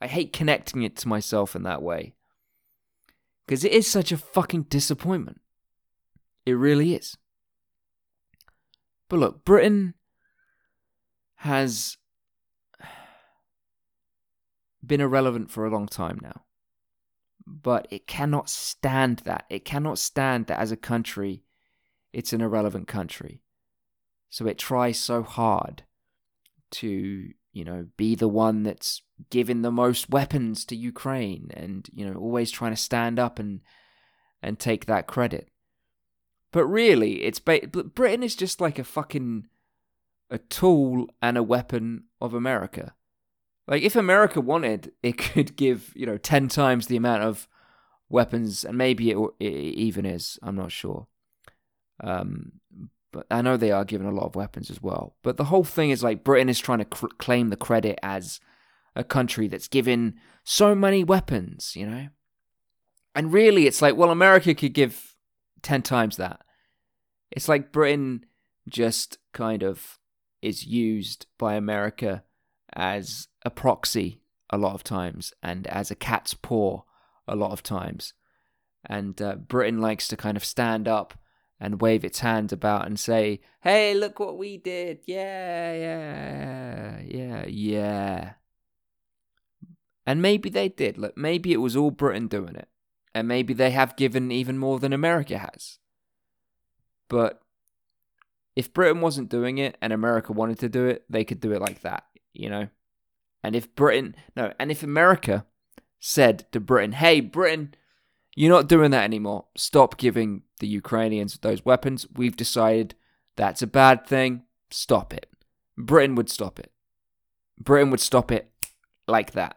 I 0.00 0.08
hate 0.08 0.32
connecting 0.32 0.82
it 0.82 0.96
to 0.96 1.08
myself 1.08 1.54
in 1.54 1.62
that 1.62 1.82
way. 1.82 2.14
Because 3.46 3.64
it 3.64 3.72
is 3.72 3.86
such 3.86 4.10
a 4.12 4.16
fucking 4.16 4.64
disappointment. 4.64 5.40
It 6.44 6.52
really 6.52 6.94
is. 6.94 7.16
But 9.08 9.20
look, 9.20 9.44
Britain 9.44 9.94
has 11.36 11.98
been 14.84 15.00
irrelevant 15.00 15.50
for 15.50 15.64
a 15.64 15.70
long 15.70 15.86
time 15.86 16.18
now. 16.22 16.42
But 17.46 17.88
it 17.90 18.06
cannot 18.06 18.48
stand 18.48 19.18
that. 19.24 19.46
It 19.50 19.64
cannot 19.64 19.98
stand 19.98 20.46
that 20.46 20.58
as 20.58 20.72
a 20.72 20.76
country, 20.76 21.42
it's 22.12 22.32
an 22.32 22.40
irrelevant 22.40 22.88
country. 22.88 23.42
So 24.30 24.46
it 24.46 24.58
tries 24.58 24.98
so 24.98 25.22
hard 25.22 25.82
to, 26.72 27.30
you 27.52 27.64
know, 27.64 27.86
be 27.96 28.14
the 28.14 28.28
one 28.28 28.62
that's 28.62 29.02
giving 29.30 29.62
the 29.62 29.70
most 29.70 30.10
weapons 30.10 30.64
to 30.66 30.76
Ukraine 30.76 31.50
and, 31.54 31.88
you 31.92 32.06
know, 32.08 32.18
always 32.18 32.50
trying 32.50 32.72
to 32.72 32.76
stand 32.76 33.18
up 33.18 33.38
and 33.38 33.60
and 34.42 34.58
take 34.58 34.86
that 34.86 35.06
credit. 35.06 35.48
But 36.50 36.66
really, 36.66 37.22
it's 37.22 37.38
ba- 37.38 37.66
Britain 37.66 38.22
is 38.22 38.36
just 38.36 38.60
like 38.60 38.78
a 38.78 38.84
fucking 38.84 39.48
a 40.30 40.38
tool 40.38 41.08
and 41.20 41.36
a 41.36 41.42
weapon 41.42 42.04
of 42.20 42.34
America. 42.34 42.94
Like 43.66 43.82
if 43.82 43.96
America 43.96 44.40
wanted, 44.40 44.92
it 45.02 45.12
could 45.18 45.56
give, 45.56 45.92
you 45.94 46.06
know, 46.06 46.18
10 46.18 46.48
times 46.48 46.86
the 46.86 46.96
amount 46.96 47.22
of 47.22 47.48
weapons 48.08 48.64
and 48.64 48.76
maybe 48.76 49.10
it, 49.10 49.18
it 49.40 49.46
even 49.46 50.04
is, 50.04 50.38
I'm 50.42 50.56
not 50.56 50.72
sure. 50.72 51.06
Um 52.02 52.52
but 53.12 53.26
I 53.30 53.42
know 53.42 53.56
they 53.58 53.70
are 53.70 53.84
given 53.84 54.06
a 54.06 54.12
lot 54.12 54.24
of 54.24 54.34
weapons 54.34 54.70
as 54.70 54.82
well. 54.82 55.16
But 55.22 55.36
the 55.36 55.44
whole 55.44 55.64
thing 55.64 55.90
is 55.90 56.02
like 56.02 56.24
Britain 56.24 56.48
is 56.48 56.58
trying 56.58 56.78
to 56.78 56.86
cr- 56.86 57.08
claim 57.18 57.50
the 57.50 57.56
credit 57.56 57.98
as 58.02 58.40
a 58.96 59.04
country 59.04 59.48
that's 59.48 59.68
given 59.68 60.14
so 60.44 60.74
many 60.74 61.04
weapons, 61.04 61.76
you 61.76 61.86
know? 61.86 62.08
And 63.14 63.32
really, 63.32 63.66
it's 63.66 63.82
like, 63.82 63.96
well, 63.96 64.10
America 64.10 64.54
could 64.54 64.72
give 64.72 65.14
10 65.60 65.82
times 65.82 66.16
that. 66.16 66.40
It's 67.30 67.48
like 67.48 67.70
Britain 67.70 68.24
just 68.66 69.18
kind 69.32 69.62
of 69.62 69.98
is 70.40 70.66
used 70.66 71.26
by 71.38 71.54
America 71.54 72.24
as 72.74 73.28
a 73.44 73.50
proxy 73.50 74.20
a 74.50 74.58
lot 74.58 74.74
of 74.74 74.84
times 74.84 75.32
and 75.42 75.66
as 75.66 75.90
a 75.90 75.94
cat's 75.94 76.34
paw 76.34 76.82
a 77.26 77.36
lot 77.36 77.52
of 77.52 77.62
times. 77.62 78.14
And 78.84 79.20
uh, 79.22 79.36
Britain 79.36 79.80
likes 79.80 80.08
to 80.08 80.16
kind 80.16 80.36
of 80.36 80.44
stand 80.44 80.88
up 80.88 81.14
and 81.60 81.80
wave 81.80 82.04
its 82.04 82.20
hand 82.20 82.52
about 82.52 82.86
and 82.86 82.98
say, 82.98 83.40
hey, 83.60 83.94
look 83.94 84.18
what 84.18 84.36
we 84.36 84.58
did. 84.58 84.98
Yeah, 85.06 85.72
yeah, 85.72 87.00
yeah, 87.04 87.46
yeah. 87.46 88.32
And 90.04 90.20
maybe 90.20 90.50
they 90.50 90.68
did. 90.68 90.98
Look, 90.98 91.16
maybe 91.16 91.52
it 91.52 91.60
was 91.60 91.76
all 91.76 91.92
Britain 91.92 92.26
doing 92.26 92.56
it. 92.56 92.68
And 93.14 93.28
maybe 93.28 93.54
they 93.54 93.70
have 93.70 93.94
given 93.94 94.32
even 94.32 94.58
more 94.58 94.80
than 94.80 94.92
America 94.92 95.38
has. 95.38 95.78
But 97.08 97.40
if 98.56 98.72
Britain 98.72 99.00
wasn't 99.00 99.28
doing 99.28 99.58
it 99.58 99.78
and 99.80 99.92
America 99.92 100.32
wanted 100.32 100.58
to 100.60 100.68
do 100.68 100.86
it, 100.86 101.04
they 101.08 101.24
could 101.24 101.40
do 101.40 101.52
it 101.52 101.60
like 101.60 101.82
that, 101.82 102.04
you 102.32 102.48
know? 102.48 102.68
And 103.42 103.56
if 103.56 103.74
Britain, 103.74 104.14
no, 104.36 104.52
and 104.58 104.70
if 104.70 104.82
America 104.82 105.46
said 105.98 106.46
to 106.52 106.60
Britain, 106.60 106.92
hey, 106.92 107.20
Britain, 107.20 107.74
you're 108.34 108.52
not 108.52 108.68
doing 108.68 108.90
that 108.92 109.04
anymore. 109.04 109.46
Stop 109.56 109.98
giving 109.98 110.42
the 110.60 110.66
Ukrainians 110.66 111.38
those 111.38 111.64
weapons. 111.64 112.06
We've 112.14 112.36
decided 112.36 112.94
that's 113.36 113.62
a 113.62 113.66
bad 113.66 114.06
thing. 114.06 114.42
Stop 114.70 115.12
it. 115.12 115.26
Britain 115.76 116.14
would 116.14 116.30
stop 116.30 116.58
it. 116.58 116.70
Britain 117.58 117.90
would 117.90 118.00
stop 118.00 118.32
it 118.32 118.50
like 119.06 119.32
that. 119.32 119.56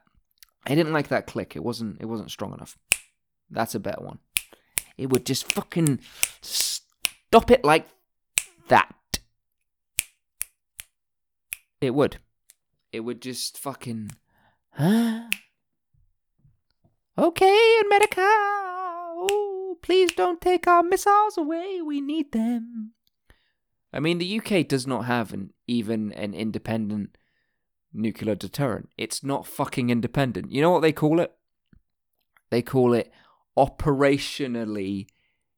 I 0.66 0.76
didn't 0.76 0.94
like 0.94 1.10
that 1.10 1.28
click. 1.28 1.56
It 1.56 1.64
wasn't 1.64 2.02
it 2.02 2.06
wasn't 2.06 2.32
strong 2.32 2.54
enough. 2.54 2.78
That's 3.50 3.76
a 3.76 3.80
better 3.80 4.02
one. 4.02 4.20
It 4.98 5.10
would 5.10 5.26
just 5.26 5.52
fucking 5.52 6.00
stop 6.42 7.52
it 7.52 7.64
like 7.64 7.88
that. 8.68 9.20
It 11.82 11.94
would. 11.94 12.18
It 12.96 13.04
would 13.04 13.22
just 13.22 13.58
fucking 13.58 14.12
huh? 14.72 15.24
Okay, 17.18 17.80
America. 17.86 18.22
Oh, 18.22 19.78
please 19.82 20.12
don't 20.14 20.40
take 20.42 20.68
our 20.68 20.84
missiles 20.84 21.38
away. 21.38 21.82
We 21.82 22.00
need 22.02 22.32
them. 22.32 22.92
I 23.94 24.00
mean, 24.00 24.18
the 24.18 24.40
UK 24.40 24.68
does 24.68 24.86
not 24.86 25.06
have 25.06 25.34
an 25.34 25.52
even 25.68 26.14
an 26.14 26.34
independent 26.34 27.18
nuclear 27.94 28.36
deterrent. 28.36 28.90
It's 28.98 29.24
not 29.24 29.48
fucking 29.48 29.90
independent. 29.90 30.52
You 30.52 30.62
know 30.62 30.72
what 30.72 30.82
they 30.82 30.94
call 30.94 31.20
it? 31.20 31.34
They 32.50 32.62
call 32.62 32.94
it 32.94 33.12
operationally 33.58 35.08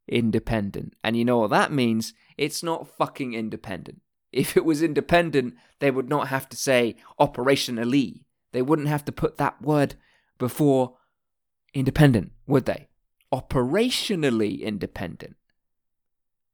independent. 0.08 0.93
And 1.04 1.15
you 1.15 1.26
know 1.26 1.39
what 1.39 1.52
that 1.52 1.71
means? 1.71 2.13
It's 2.38 2.63
not 2.63 2.88
fucking 2.88 3.34
independent. 3.34 4.02
If 4.32 4.58
it 4.58 4.66
was 4.66 4.84
independent, 4.84 5.56
they 5.80 5.92
would 5.92 6.10
not 6.10 6.28
have 6.28 6.50
to 6.50 6.58
say 6.58 6.96
operationally. 7.20 8.24
They 8.52 8.62
wouldn't 8.62 8.88
have 8.88 9.06
to 9.06 9.12
put 9.12 9.38
that 9.38 9.62
word 9.62 9.96
before 10.38 10.98
independent, 11.74 12.32
would 12.46 12.66
they? 12.66 12.88
Operationally 13.34 14.62
independent. 14.62 15.36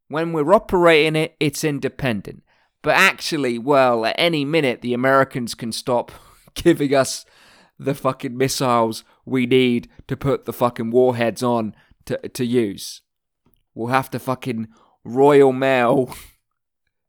When 0.08 0.34
we're 0.34 0.54
operating 0.54 1.16
it, 1.16 1.36
it's 1.40 1.64
independent. 1.64 2.44
But 2.82 2.96
actually, 2.96 3.58
well, 3.58 4.06
at 4.06 4.16
any 4.18 4.46
minute, 4.46 4.82
the 4.82 4.94
Americans 4.94 5.56
can 5.56 5.72
stop 5.72 6.12
giving 6.54 6.94
us 6.94 7.26
the 7.80 7.96
fucking 7.96 8.38
missiles 8.38 9.04
we 9.26 9.46
need 9.46 9.90
to 10.08 10.16
put 10.16 10.46
the 10.46 10.54
fucking 10.54 10.92
warheads 10.92 11.42
on 11.42 11.76
to, 12.06 12.18
to 12.30 12.46
use. 12.46 13.02
We'll 13.74 13.88
have 13.88 14.12
to 14.12 14.20
fucking 14.20 14.68
Royal 15.04 15.54
Mail 15.54 16.16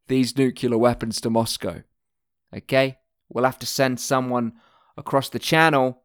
these 0.06 0.36
nuclear 0.36 0.78
weapons 0.78 1.20
to 1.20 1.30
Moscow. 1.30 1.82
Okay? 2.54 2.98
We'll 3.28 3.44
have 3.44 3.58
to 3.60 3.66
send 3.66 4.00
someone 4.00 4.52
across 4.96 5.28
the 5.28 5.38
channel 5.38 6.02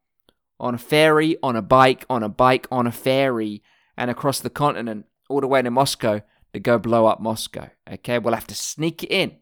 on 0.60 0.76
a 0.76 0.80
ferry, 0.80 1.38
on 1.44 1.56
a 1.56 1.62
bike, 1.62 2.06
on 2.10 2.24
a 2.24 2.30
bike, 2.30 2.68
on 2.72 2.88
a 2.88 2.92
ferry, 2.92 3.64
and 3.96 4.10
across 4.10 4.40
the 4.40 4.50
continent, 4.50 5.06
all 5.30 5.42
the 5.42 5.48
way 5.48 5.62
to 5.62 5.72
Moscow 5.72 6.22
to 6.54 6.60
go 6.60 6.78
blow 6.78 7.06
up 7.06 7.20
Moscow. 7.20 7.70
Okay? 7.92 8.20
We'll 8.20 8.34
have 8.34 8.48
to 8.48 8.56
sneak 8.56 9.04
it 9.04 9.12
in 9.12 9.38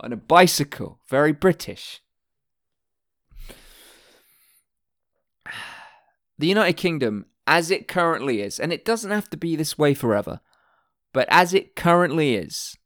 on 0.00 0.12
a 0.12 0.16
bicycle. 0.16 1.00
Very 1.08 1.32
British. 1.32 2.00
The 6.40 6.46
United 6.46 6.76
Kingdom, 6.76 7.26
as 7.48 7.68
it 7.68 7.88
currently 7.88 8.42
is, 8.42 8.60
and 8.60 8.72
it 8.72 8.84
doesn't 8.84 9.10
have 9.10 9.28
to 9.30 9.36
be 9.36 9.56
this 9.56 9.76
way 9.76 9.92
forever, 9.92 10.38
but 11.12 11.28
as 11.30 11.54
it 11.54 11.76
currently 11.76 12.34
is, 12.34 12.76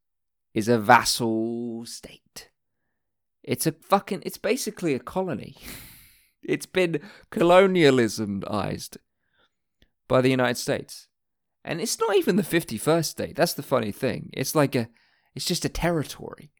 is 0.54 0.68
a 0.68 0.78
vassal 0.78 1.85
state. 1.87 2.50
It's 3.42 3.66
a 3.66 3.72
fucking, 3.72 4.22
it's 4.24 4.38
basically 4.38 4.94
a 4.94 5.00
colony. 5.00 5.56
it's 6.42 6.66
been 6.66 7.00
colonialismized 7.30 8.96
by 10.08 10.20
the 10.20 10.30
United 10.30 10.58
States. 10.58 11.08
And 11.64 11.80
it's 11.80 11.98
not 11.98 12.16
even 12.16 12.37
the 12.37 12.42
51st 12.42 13.04
state. 13.04 13.37
That's 13.37 13.54
the 13.54 13.62
funny 13.62 13.92
thing. 13.92 14.30
It's 14.32 14.54
like 14.54 14.74
a, 14.74 14.88
it's 15.35 15.44
just 15.44 15.64
a 15.64 15.68
territory. 15.68 16.52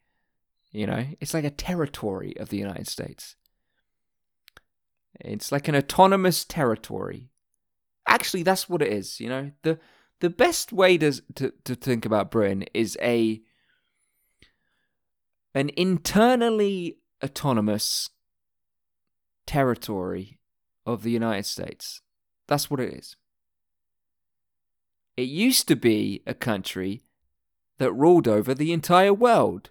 You 0.70 0.87
know, 0.87 1.07
it's 1.20 1.35
like 1.35 1.44
a 1.44 1.51
territory 1.51 2.35
of 2.38 2.48
the 2.48 2.57
United 2.57 2.88
States. 2.88 3.37
It's 5.20 5.53
like 5.53 5.68
an 5.68 5.77
autonomous 5.77 6.44
territory. 6.44 7.31
Actually, 8.09 8.42
that's 8.42 8.68
what 8.68 8.83
it 8.83 8.92
is. 8.92 9.20
You 9.20 9.29
know, 9.29 9.51
the 9.62 9.79
the 10.23 10.31
best 10.31 10.73
way 10.73 10.97
to 10.97 11.13
to, 11.35 11.53
to 11.65 11.75
think 11.75 12.07
about 12.07 12.31
Britain 12.31 12.65
is 12.73 12.97
a 13.03 13.43
an 15.53 15.71
internally 15.77 16.99
autonomous 17.23 18.09
territory 19.47 20.39
of 20.87 21.03
the 21.03 21.11
United 21.11 21.45
States. 21.45 22.01
That's 22.47 22.71
what 22.71 22.79
it 22.79 22.95
is. 22.95 23.17
It 25.17 25.29
used 25.29 25.67
to 25.69 25.77
be 25.77 26.23
a 26.25 26.35
country 26.35 27.03
that 27.79 27.93
ruled 27.93 28.29
over 28.29 28.55
the 28.55 28.73
entire 28.73 29.13
world. 29.13 29.71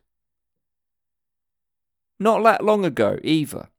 Not 2.19 2.43
that 2.43 2.63
long 2.63 2.83
ago, 2.83 3.19
either. 3.23 3.69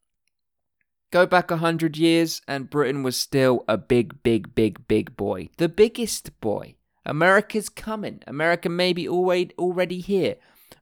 Go 1.13 1.27
back 1.27 1.51
a 1.51 1.59
hundred 1.59 1.99
years, 1.99 2.41
and 2.49 2.71
Britain 2.71 3.03
was 3.03 3.19
still 3.19 3.67
a 3.69 3.77
big, 3.77 4.23
big, 4.23 4.55
big, 4.55 4.89
big 4.89 5.15
boy. 5.15 5.51
The 5.59 5.69
biggest 5.69 6.41
boy. 6.41 6.77
America's 7.05 7.69
coming. 7.69 8.23
America 8.27 8.71
may 8.71 8.95
be 8.95 9.07
already 9.07 10.01
here, 10.01 10.37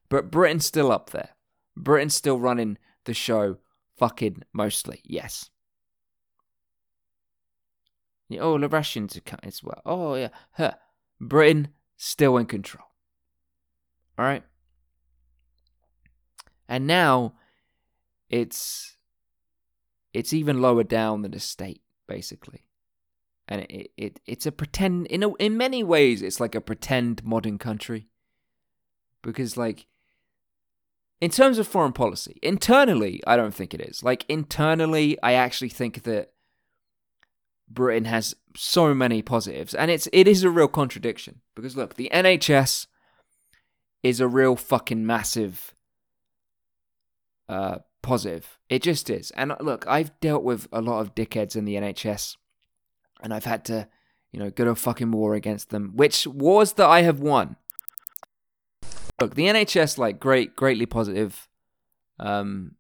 but 0.09 0.31
Britain's 0.31 0.65
still 0.65 0.93
up 0.93 1.11
there. 1.11 1.31
Britain's 1.77 2.15
still 2.15 2.39
running 2.39 2.79
the 3.07 3.13
show, 3.15 3.57
fucking 3.99 4.45
mostly. 4.53 5.01
Yes. 5.05 5.51
Oh, 8.39 8.57
the 8.57 8.69
Russians 8.69 9.17
are 9.17 9.23
coming 9.23 9.47
as 9.47 9.65
well. 9.65 9.83
Oh 9.85 10.15
yeah, 10.15 10.29
huh. 10.53 10.75
Britain 11.21 11.69
still 11.97 12.37
in 12.37 12.47
control. 12.47 12.87
All 14.17 14.25
right. 14.25 14.45
And 16.69 16.87
now 16.87 17.35
it's 18.29 18.97
it's 20.13 20.33
even 20.33 20.61
lower 20.61 20.85
down 20.85 21.23
than 21.23 21.35
a 21.35 21.41
state, 21.41 21.83
basically. 22.07 22.67
And 23.49 23.63
it, 23.63 23.91
it 23.97 24.21
it's 24.27 24.47
a 24.47 24.53
pretend 24.53 25.07
in 25.09 25.23
a, 25.23 25.35
in 25.35 25.57
many 25.57 25.83
ways 25.83 26.23
it's 26.23 26.41
like 26.41 26.55
a 26.55 26.61
pretend 26.61 27.25
modern 27.25 27.59
country. 27.59 28.09
Because 29.23 29.57
like 29.57 29.87
in 31.21 31.31
terms 31.31 31.59
of 31.59 31.67
foreign 31.67 31.93
policy, 31.93 32.39
internally 32.43 33.21
I 33.27 33.37
don't 33.37 33.55
think 33.55 33.75
it 33.75 33.81
is. 33.81 34.03
Like 34.03 34.25
internally 34.29 35.19
I 35.23 35.33
actually 35.33 35.69
think 35.69 36.05
that 36.05 36.33
Britain 37.69 38.05
has 38.05 38.35
so 38.57 38.95
many 38.95 39.23
positives 39.23 39.75
and 39.75 39.91
it's 39.91 40.09
it 40.13 40.29
is 40.29 40.45
a 40.45 40.51
real 40.51 40.69
contradiction 40.69 41.41
because 41.55 41.77
look, 41.77 41.95
the 41.95 42.11
NHS 42.13 42.87
is 44.03 44.21
a 44.21 44.29
real 44.29 44.55
fucking 44.57 45.05
massive 45.05 45.75
uh 47.49 47.79
positive. 48.03 48.59
It 48.69 48.83
just 48.83 49.11
is. 49.11 49.31
And 49.33 49.53
uh, 49.53 49.57
look, 49.61 49.87
I've 49.87 50.19
dealt 50.21 50.43
with 50.43 50.69
a 50.73 50.81
lot 50.81 51.01
of 51.01 51.15
dickheads 51.15 51.57
in 51.57 51.65
the 51.65 51.75
NHS, 51.75 52.37
and 53.23 53.33
I've 53.33 53.45
had 53.45 53.65
to, 53.67 53.89
you 54.33 54.41
know, 54.41 54.51
go 54.51 54.65
to 54.65 54.71
a 54.71 54.77
fucking 54.77 55.11
war 55.11 55.35
against 55.35 55.71
them, 55.71 55.93
which 55.95 56.27
wars 56.27 56.75
that 56.75 56.87
I 56.87 57.03
have 57.03 57.21
won. 57.21 57.57
Look, 59.21 59.35
the 59.35 59.47
NHS, 59.47 59.99
like, 59.99 60.19
great, 60.19 60.57
greatly 60.57 60.87
positive. 60.87 61.49
Um, 62.19 62.77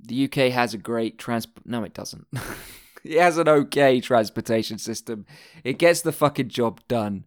the 0.00 0.24
UK 0.24 0.52
has 0.52 0.74
a 0.74 0.78
great 0.78 1.18
transport. 1.18 1.66
No, 1.66 1.82
it 1.82 1.94
doesn't. 1.94 2.26
it 3.04 3.18
has 3.18 3.38
an 3.38 3.48
okay 3.48 4.00
transportation 4.00 4.78
system. 4.78 5.26
It 5.64 5.78
gets 5.78 6.02
the 6.02 6.12
fucking 6.12 6.48
job 6.48 6.80
done. 6.88 7.24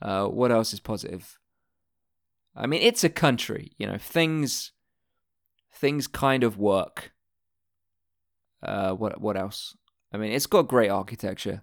Uh, 0.00 0.26
what 0.26 0.52
else 0.52 0.72
is 0.72 0.80
positive? 0.80 1.38
I 2.54 2.66
mean, 2.66 2.82
it's 2.82 3.04
a 3.04 3.08
country. 3.08 3.72
You 3.78 3.86
know, 3.88 3.98
things 3.98 4.72
things 5.78 6.06
kind 6.06 6.42
of 6.42 6.58
work. 6.58 7.12
Uh, 8.62 8.92
what 8.92 9.20
what 9.20 9.36
else? 9.36 9.76
I 10.12 10.16
mean, 10.16 10.32
it's 10.32 10.46
got 10.46 10.68
great 10.68 10.90
architecture. 10.90 11.62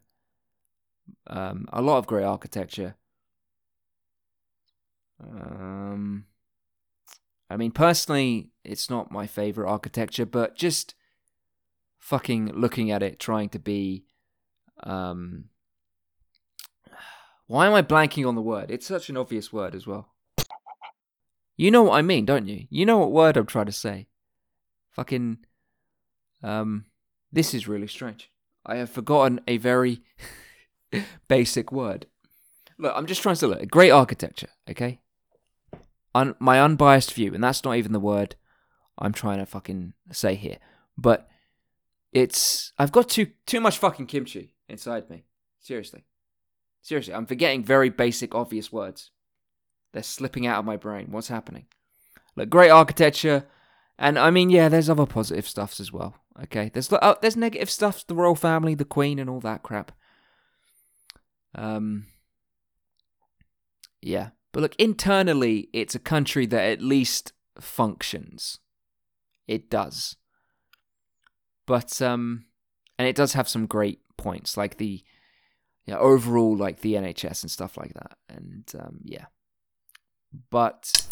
Um, 1.28 1.67
a 1.73 1.82
lot 1.82 1.97
of 1.97 2.08
great 2.08 2.23
architecture. 2.23 2.95
Um, 5.21 6.25
I 7.49 7.58
mean, 7.58 7.71
personally, 7.71 8.51
it's 8.63 8.89
not 8.89 9.12
my 9.12 9.28
favorite 9.28 9.69
architecture, 9.69 10.25
but 10.25 10.56
just 10.56 10.95
fucking 11.99 12.54
looking 12.54 12.91
at 12.91 13.04
it, 13.04 13.19
trying 13.19 13.49
to 13.49 13.60
be. 13.60 14.06
Um, 14.84 15.45
why 17.47 17.67
am 17.67 17.73
I 17.73 17.82
blanking 17.82 18.28
on 18.28 18.36
the 18.36 18.41
word? 18.41 18.71
It's 18.71 18.88
such 18.88 19.10
an 19.10 19.17
obvious 19.17 19.51
word 19.51 19.75
as 19.75 19.86
well. 19.86 20.14
You 21.57 21.71
know 21.71 21.83
what 21.83 21.97
I 21.97 22.01
mean, 22.01 22.25
don't 22.25 22.47
you? 22.47 22.67
You 22.69 22.85
know 22.85 22.97
what 22.97 23.11
word 23.11 23.37
I'm 23.37 23.45
trying 23.45 23.67
to 23.67 23.71
say. 23.71 24.07
Fucking. 24.91 25.39
Um, 26.43 26.85
this 27.31 27.53
is 27.53 27.67
really 27.67 27.87
strange. 27.87 28.29
I 28.65 28.75
have 28.77 28.89
forgotten 28.89 29.41
a 29.47 29.57
very 29.57 30.01
basic 31.27 31.71
word. 31.71 32.07
Look, 32.77 32.93
I'm 32.95 33.05
just 33.05 33.21
trying 33.21 33.35
to 33.37 33.47
look. 33.47 33.67
Great 33.69 33.91
architecture, 33.91 34.49
okay? 34.69 34.99
Un- 36.13 36.35
my 36.39 36.61
unbiased 36.61 37.13
view, 37.13 37.33
and 37.33 37.43
that's 37.43 37.63
not 37.63 37.77
even 37.77 37.93
the 37.93 37.99
word 37.99 38.35
I'm 38.97 39.13
trying 39.13 39.39
to 39.39 39.45
fucking 39.45 39.93
say 40.11 40.35
here. 40.35 40.57
But 40.97 41.27
it's. 42.11 42.73
I've 42.77 42.91
got 42.91 43.09
too 43.09 43.27
too 43.45 43.61
much 43.61 43.77
fucking 43.77 44.07
kimchi 44.07 44.55
inside 44.67 45.09
me. 45.09 45.25
Seriously. 45.59 46.05
Seriously, 46.81 47.13
I'm 47.13 47.25
forgetting 47.25 47.63
very 47.63 47.89
basic, 47.89 48.35
obvious 48.35 48.71
words. 48.71 49.09
They're 49.95 50.03
slipping 50.03 50.45
out 50.45 50.60
of 50.60 50.65
my 50.65 50.75
brain. 50.75 51.08
What's 51.10 51.29
happening? 51.29 51.67
Look, 52.36 52.49
great 52.49 52.69
architecture, 52.69 53.45
and 53.97 54.19
I 54.19 54.29
mean, 54.29 54.49
yeah, 54.49 54.67
there's 54.67 54.89
other 54.89 55.05
positive 55.05 55.47
stuffs 55.47 55.79
as 55.79 55.89
well. 55.89 56.15
Okay, 56.43 56.69
there's 56.73 56.91
uh, 56.91 57.15
there's 57.21 57.38
negative 57.38 57.69
stuffs, 57.69 58.03
the 58.03 58.13
royal 58.13 58.36
family, 58.36 58.75
the 58.75 58.84
queen, 58.84 59.19
and 59.19 59.29
all 59.29 59.39
that 59.39 59.63
crap. 59.63 59.93
Um, 61.58 62.08
yeah, 64.01 64.31
but 64.51 64.60
look, 64.60 64.75
internally, 64.75 65.69
it's 65.71 65.95
a 65.95 65.99
country 65.99 66.45
that 66.45 66.69
at 66.69 66.81
least 66.81 67.31
functions. 67.58 68.60
It 69.47 69.69
does, 69.69 70.17
but 71.65 72.01
um, 72.01 72.47
and 72.99 73.08
it 73.08 73.15
does 73.15 73.31
have 73.31 73.47
some 73.47 73.65
great 73.65 74.01
points, 74.17 74.58
like 74.58 74.75
the 74.75 75.05
yeah 75.86 75.99
overall, 75.99 76.58
like 76.58 76.81
the 76.81 76.95
NHS 76.95 77.43
and 77.43 77.49
stuff 77.49 77.77
like 77.77 77.93
that, 77.93 78.17
and 78.27 78.69
um, 78.77 78.99
yeah. 79.05 79.27
But 80.50 81.08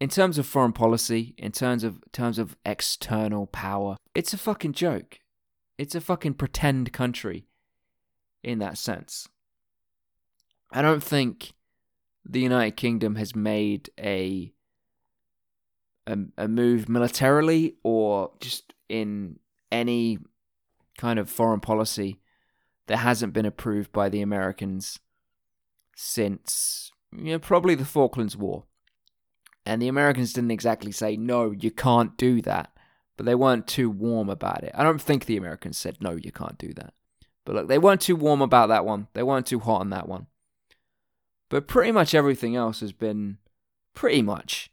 in 0.00 0.08
terms 0.08 0.38
of 0.38 0.46
foreign 0.46 0.72
policy, 0.72 1.34
in 1.38 1.52
terms 1.52 1.84
of 1.84 2.00
terms 2.12 2.38
of 2.38 2.56
external 2.64 3.46
power, 3.46 3.96
it's 4.14 4.32
a 4.32 4.38
fucking 4.38 4.72
joke. 4.72 5.20
It's 5.78 5.94
a 5.94 6.00
fucking 6.00 6.34
pretend 6.34 6.92
country 6.92 7.46
in 8.42 8.58
that 8.60 8.78
sense. 8.78 9.28
I 10.70 10.82
don't 10.82 11.02
think 11.02 11.52
the 12.24 12.40
United 12.40 12.76
Kingdom 12.76 13.16
has 13.16 13.34
made 13.34 13.90
a 13.98 14.52
a, 16.06 16.18
a 16.38 16.48
move 16.48 16.88
militarily 16.88 17.74
or 17.82 18.30
just 18.40 18.74
in 18.88 19.38
any 19.72 20.18
kind 20.96 21.18
of 21.18 21.28
foreign 21.28 21.60
policy 21.60 22.20
that 22.86 22.98
hasn't 22.98 23.32
been 23.32 23.46
approved 23.46 23.92
by 23.92 24.08
the 24.08 24.20
Americans 24.20 25.00
since 25.96 26.92
you 27.16 27.32
know, 27.32 27.38
probably 27.38 27.74
the 27.74 27.84
Falklands 27.84 28.36
War. 28.36 28.64
And 29.64 29.82
the 29.82 29.88
Americans 29.88 30.32
didn't 30.32 30.52
exactly 30.52 30.92
say, 30.92 31.16
no, 31.16 31.50
you 31.50 31.70
can't 31.70 32.16
do 32.16 32.40
that. 32.42 32.72
But 33.16 33.26
they 33.26 33.34
weren't 33.34 33.66
too 33.66 33.90
warm 33.90 34.28
about 34.28 34.62
it. 34.62 34.72
I 34.74 34.84
don't 34.84 35.00
think 35.00 35.24
the 35.24 35.36
Americans 35.36 35.78
said, 35.78 35.96
no, 36.00 36.12
you 36.12 36.30
can't 36.30 36.58
do 36.58 36.72
that. 36.74 36.92
But 37.44 37.54
look, 37.54 37.68
they 37.68 37.78
weren't 37.78 38.00
too 38.00 38.16
warm 38.16 38.42
about 38.42 38.68
that 38.68 38.84
one. 38.84 39.08
They 39.14 39.22
weren't 39.22 39.46
too 39.46 39.60
hot 39.60 39.80
on 39.80 39.90
that 39.90 40.08
one. 40.08 40.26
But 41.48 41.68
pretty 41.68 41.92
much 41.92 42.14
everything 42.14 42.56
else 42.56 42.80
has 42.80 42.92
been 42.92 43.38
pretty 43.94 44.20
much, 44.20 44.70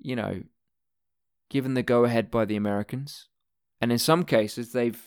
you 0.00 0.16
know, 0.16 0.42
given 1.50 1.74
the 1.74 1.82
go 1.82 2.04
ahead 2.04 2.30
by 2.30 2.44
the 2.44 2.56
Americans. 2.56 3.28
And 3.80 3.92
in 3.92 3.98
some 3.98 4.24
cases, 4.24 4.72
they've 4.72 5.02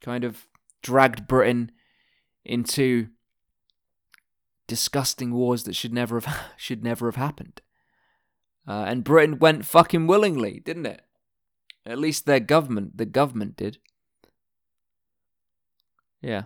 kind 0.00 0.24
of 0.24 0.46
dragged 0.82 1.26
Britain 1.26 1.72
into 2.44 3.08
disgusting 4.66 5.32
wars 5.32 5.64
that 5.64 5.76
should 5.76 5.92
never 5.92 6.20
have 6.20 6.52
should 6.56 6.82
never 6.82 7.06
have 7.06 7.16
happened. 7.16 7.60
Uh, 8.66 8.84
and 8.88 9.04
Britain 9.04 9.38
went 9.38 9.64
fucking 9.64 10.06
willingly, 10.06 10.60
didn't 10.60 10.86
it? 10.86 11.02
At 11.84 11.98
least 11.98 12.26
their 12.26 12.40
government, 12.40 12.96
the 12.96 13.06
government 13.06 13.56
did. 13.56 13.78
Yeah. 16.20 16.44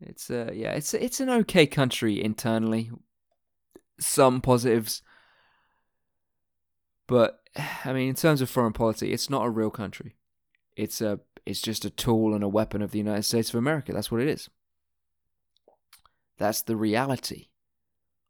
It's 0.00 0.30
uh 0.30 0.50
yeah, 0.52 0.72
it's 0.72 0.94
it's 0.94 1.20
an 1.20 1.30
okay 1.30 1.66
country 1.66 2.22
internally. 2.22 2.90
Some 4.00 4.40
positives. 4.40 5.02
But 7.06 7.40
I 7.84 7.92
mean 7.92 8.08
in 8.08 8.14
terms 8.14 8.40
of 8.40 8.50
foreign 8.50 8.72
policy, 8.72 9.12
it's 9.12 9.30
not 9.30 9.46
a 9.46 9.50
real 9.50 9.70
country. 9.70 10.16
It's 10.76 11.00
a 11.00 11.20
it's 11.46 11.62
just 11.62 11.84
a 11.84 11.90
tool 11.90 12.34
and 12.34 12.44
a 12.44 12.48
weapon 12.48 12.82
of 12.82 12.90
the 12.90 12.98
United 12.98 13.24
States 13.24 13.50
of 13.50 13.56
America. 13.56 13.92
That's 13.92 14.10
what 14.10 14.20
it 14.20 14.28
is. 14.28 14.48
That's 16.38 16.62
the 16.62 16.76
reality 16.76 17.48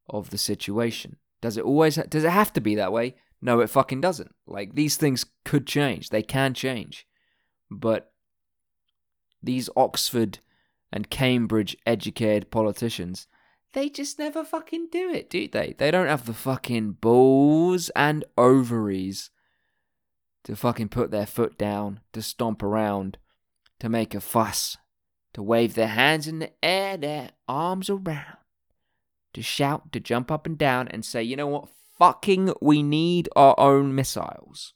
of 0.08 0.30
the 0.30 0.38
situation. 0.38 1.16
Does 1.40 1.56
it 1.56 1.64
always 1.64 1.96
ha- 1.96 2.04
does 2.08 2.24
it 2.24 2.30
have 2.30 2.52
to 2.54 2.60
be 2.60 2.74
that 2.74 2.92
way? 2.92 3.14
No, 3.40 3.60
it 3.60 3.70
fucking 3.70 4.00
doesn't. 4.00 4.34
Like 4.46 4.74
these 4.74 4.96
things 4.96 5.26
could 5.44 5.66
change. 5.66 6.08
They 6.08 6.22
can 6.22 6.54
change. 6.54 7.06
But 7.70 8.12
these 9.42 9.70
Oxford 9.76 10.40
and 10.90 11.10
Cambridge 11.10 11.76
educated 11.86 12.50
politicians, 12.50 13.28
they 13.74 13.88
just 13.88 14.18
never 14.18 14.42
fucking 14.42 14.88
do 14.90 15.10
it, 15.10 15.30
do 15.30 15.46
they? 15.46 15.74
They 15.76 15.90
don't 15.90 16.08
have 16.08 16.26
the 16.26 16.34
fucking 16.34 16.92
balls 16.92 17.90
and 17.94 18.24
ovaries 18.36 19.30
to 20.44 20.56
fucking 20.56 20.88
put 20.88 21.10
their 21.10 21.26
foot 21.26 21.58
down, 21.58 22.00
to 22.14 22.22
stomp 22.22 22.62
around, 22.62 23.18
to 23.80 23.88
make 23.88 24.14
a 24.14 24.20
fuss 24.20 24.78
to 25.38 25.42
wave 25.44 25.74
their 25.74 25.86
hands 25.86 26.26
in 26.26 26.40
the 26.40 26.50
air, 26.64 26.96
their 26.96 27.30
arms 27.46 27.88
around, 27.88 28.38
to 29.32 29.40
shout, 29.40 29.92
to 29.92 30.00
jump 30.00 30.32
up 30.32 30.46
and 30.46 30.58
down 30.58 30.88
and 30.88 31.04
say, 31.04 31.22
you 31.22 31.36
know 31.36 31.46
what, 31.46 31.68
fucking, 31.96 32.52
we 32.60 32.82
need 32.82 33.28
our 33.36 33.54
own 33.56 33.94
missiles. 33.94 34.74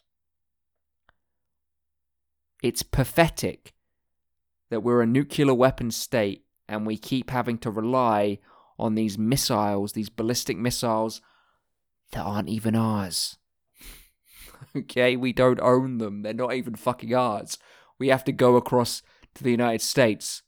It's 2.62 2.84
pathetic 2.84 3.74
that 4.70 4.84
we're 4.84 5.02
a 5.02 5.06
nuclear 5.06 5.52
weapon 5.52 5.90
state 5.90 6.44
and 6.68 6.86
we 6.86 6.96
keep 6.96 7.30
having 7.30 7.58
to 7.58 7.70
rely 7.72 8.38
on 8.78 8.94
these 8.94 9.18
missiles, 9.18 9.94
these 9.94 10.10
ballistic 10.10 10.56
missiles 10.56 11.20
that 12.12 12.22
aren't 12.22 12.48
even 12.48 12.76
ours. 12.76 13.36
okay, 14.76 15.16
we 15.16 15.32
don't 15.32 15.60
own 15.60 15.98
them. 15.98 16.22
They're 16.22 16.32
not 16.32 16.54
even 16.54 16.76
fucking 16.76 17.12
ours. 17.12 17.58
We 17.98 18.10
have 18.10 18.22
to 18.22 18.32
go 18.32 18.54
across 18.54 19.02
to 19.34 19.42
the 19.42 19.50
United 19.50 19.80
States 19.80 20.44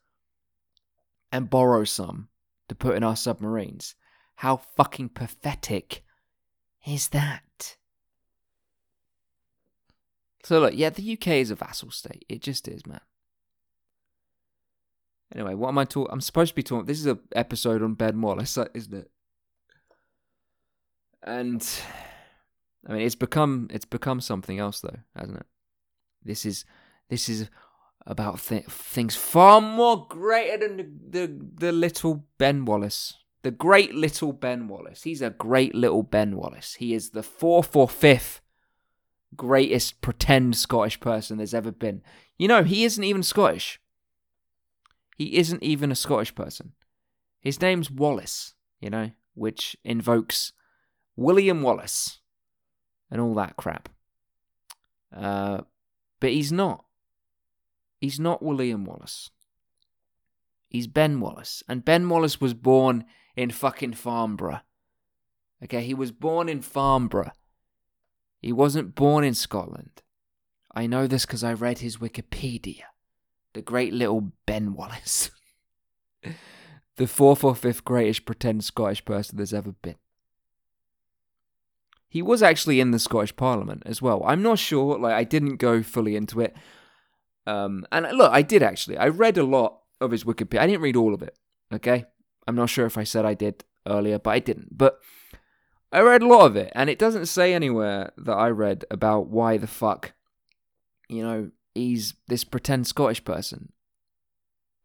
and 1.35 1.51
borrow 1.51 1.83
some 1.83 2.29
to 2.69 2.77
put 2.77 2.97
in 2.97 3.03
our 3.03 3.17
submarines. 3.17 3.97
How 4.37 4.57
fucking 4.57 5.09
pathetic 5.09 6.05
is 6.87 7.09
that? 7.09 7.77
So 10.45 10.61
look, 10.61 10.75
yeah, 10.77 10.91
the 10.91 11.15
UK 11.15 11.29
is 11.29 11.51
a 11.51 11.57
vassal 11.57 11.91
state. 11.91 12.25
It 12.29 12.41
just 12.41 12.69
is, 12.69 12.87
man. 12.87 13.01
Anyway, 15.35 15.55
what 15.55 15.71
am 15.71 15.79
I 15.79 15.85
talking? 15.85 16.13
I'm 16.13 16.21
supposed 16.21 16.51
to 16.51 16.55
be 16.55 16.63
talking. 16.63 16.87
This 16.87 17.01
is 17.01 17.07
an 17.07 17.19
episode 17.35 17.83
on 17.83 17.95
Ben 17.95 18.21
Wallace, 18.21 18.57
isn't 18.75 18.95
it? 18.95 19.11
And 21.21 21.69
I 22.87 22.93
mean, 22.93 23.03
it's 23.03 23.17
become 23.17 23.67
it's 23.73 23.87
become 23.87 24.21
something 24.21 24.61
else, 24.61 24.83
though, 24.83 24.99
hasn't 25.17 25.39
it? 25.39 25.47
This 26.23 26.47
is 26.47 26.65
this 27.09 27.29
is 27.29 27.51
about 28.07 28.41
th- 28.41 28.67
things 28.67 29.17
far 29.17 29.61
more 29.61 30.07
greater 30.09 30.69
than 30.69 30.77
the, 30.77 30.89
the 31.11 31.47
the 31.67 31.73
little 31.73 32.27
Ben 32.39 32.65
Wallace, 32.65 33.15
the 33.43 33.51
great 33.51 33.95
little 33.95 34.33
Ben 34.33 34.69
Wallace. 34.69 35.03
He's 35.03 35.23
a 35.23 35.31
great 35.31 35.75
little 35.75 36.03
Ben 36.03 36.37
Wallace. 36.37 36.75
He 36.75 36.95
is 36.95 37.11
the 37.11 37.23
fourth 37.23 37.75
or 37.75 37.89
fifth 37.89 38.41
greatest 39.37 40.01
pretend 40.01 40.57
Scottish 40.57 41.01
person 41.01 41.39
there's 41.39 41.55
ever 41.55 41.73
been. 41.73 42.03
You 42.39 42.49
know, 42.49 42.63
he 42.65 42.85
isn't 42.85 43.05
even 43.05 43.23
Scottish. 43.23 43.81
He 45.17 45.37
isn't 45.37 45.63
even 45.63 45.93
a 45.93 45.97
Scottish 45.97 46.35
person. 46.35 46.73
His 47.41 47.61
name's 47.61 47.91
Wallace, 47.91 48.55
you 48.81 48.91
know, 48.91 49.11
which 49.35 49.77
invokes 49.85 50.53
William 51.17 51.63
Wallace 51.63 52.21
and 53.11 53.21
all 53.21 53.35
that 53.35 53.57
crap. 53.57 53.89
Uh, 55.15 55.63
but 56.21 56.31
he's 56.31 56.51
not. 56.51 56.85
He's 58.05 58.21
not 58.21 58.43
William 58.43 58.85
Wallace. 58.85 59.31
He's 60.69 60.87
Ben 60.87 61.21
Wallace. 61.21 61.63
And 61.67 61.87
Ben 61.87 62.07
Wallace 62.07 62.39
was 62.39 62.53
born 62.53 63.07
in 63.35 63.51
fucking 63.51 63.95
Farnborough. 63.95 64.61
Okay, 65.63 65.83
he 65.83 65.95
was 65.95 66.13
born 66.13 66.51
in 66.51 66.61
Farnborough. 66.61 67.33
He 68.43 68.53
wasn't 68.53 68.95
born 68.95 69.25
in 69.25 69.33
Scotland. 69.33 70.03
I 70.75 70.87
know 70.87 71.07
this 71.07 71.25
because 71.25 71.43
I 71.43 71.55
read 71.55 71.79
his 71.79 71.97
Wikipedia 71.97 72.83
the 73.55 73.63
great 73.63 73.95
little 73.95 74.33
Ben 74.45 74.75
Wallace. 74.75 75.31
the 76.97 77.07
fourth 77.07 77.43
or 77.43 77.55
fifth 77.55 77.87
greatest 77.87 78.27
pretend 78.27 78.65
Scottish 78.65 79.03
person 79.07 79.39
there's 79.39 79.55
ever 79.55 79.73
been. 79.73 79.97
He 82.07 82.21
was 82.21 82.43
actually 82.43 82.81
in 82.81 82.91
the 82.91 82.99
Scottish 82.99 83.35
Parliament 83.35 83.83
as 83.87 84.03
well. 84.03 84.23
I'm 84.27 84.43
not 84.43 84.59
sure, 84.59 84.99
like, 84.99 85.15
I 85.15 85.25
didn't 85.25 85.57
go 85.57 85.83
fully 85.83 86.17
into 86.17 86.43
it. 86.43 86.55
Um, 87.47 87.87
and 87.93 88.07
look, 88.17 88.33
I 88.33 88.43
did 88.43 88.63
actually. 88.63 88.97
I 88.97 89.09
read 89.09 89.39
a 89.39 89.45
lot 89.45 89.81
of 90.01 90.11
his 90.11 90.25
Wikipedia. 90.25 90.61
I 90.61 90.67
didn't 90.67 90.83
read 90.83 90.97
all 90.97 91.15
of 91.15 91.23
it, 91.23 91.37
okay? 91.73 92.07
I'm 92.47 92.57
not 92.57 92.71
sure 92.71 92.87
if 92.87 92.99
I 92.99 93.05
said 93.05 93.25
I 93.25 93.35
did 93.35 93.65
earlier, 93.87 94.19
but 94.19 94.31
I 94.31 94.39
didn't. 94.39 94.77
But 94.77 95.01
I 95.93 96.01
read 96.01 96.23
a 96.23 96.27
lot 96.27 96.47
of 96.47 96.57
it, 96.57 96.73
and 96.75 96.91
it 96.91 96.99
doesn't 96.99 97.27
say 97.27 97.55
anywhere 97.55 98.13
that 98.17 98.35
I 98.35 98.49
read 98.49 98.85
about 98.91 99.29
why 99.29 99.57
the 99.57 99.67
fuck, 99.67 100.13
you 101.09 101.23
know, 101.23 101.51
he's 101.75 102.15
this 102.27 102.45
pretend 102.45 102.87
Scottish 102.87 103.25
person. 103.25 103.73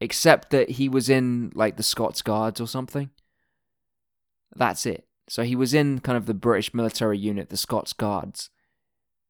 Except 0.02 0.52
that 0.52 0.72
he 0.72 0.88
was 0.88 1.10
in 1.10 1.52
like 1.56 1.76
the 1.76 1.84
Scots 1.84 2.22
Guards 2.22 2.62
or 2.62 2.67
something. 2.67 3.10
That's 4.56 4.86
it. 4.86 5.08
So 5.28 5.43
he 5.43 5.56
was 5.56 5.74
in 5.74 6.00
kind 6.00 6.17
of 6.17 6.26
the 6.26 6.34
British 6.34 6.74
military 6.74 7.17
unit, 7.17 7.50
the 7.50 7.58
Scots 7.58 7.91
Guards. 7.93 8.50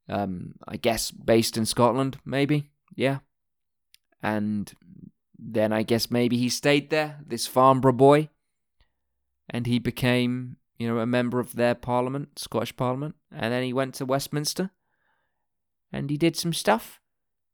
Um, 0.07 0.55
I 0.67 0.77
guess 0.77 1.11
based 1.11 1.57
in 1.57 1.65
Scotland, 1.65 2.19
maybe. 2.25 2.69
Yeah. 2.99 3.19
And 4.21 4.71
then 5.37 5.71
I 5.71 5.83
guess 5.83 6.11
maybe 6.11 6.37
he 6.37 6.49
stayed 6.49 6.89
there, 6.89 7.19
this 7.25 7.47
Farnborough 7.47 7.93
boy, 7.93 8.29
and 9.49 9.65
he 9.65 9.79
became, 9.79 10.57
you 10.77 10.87
know, 10.87 10.99
a 10.99 11.05
member 11.05 11.39
of 11.39 11.55
their 11.55 11.75
parliament, 11.75 12.37
Scottish 12.37 12.75
parliament, 12.75 13.15
and 13.31 13.53
then 13.53 13.63
he 13.63 13.73
went 13.73 13.95
to 13.95 14.05
Westminster 14.05 14.71
and 15.91 16.09
he 16.09 16.17
did 16.17 16.35
some 16.35 16.53
stuff 16.53 16.99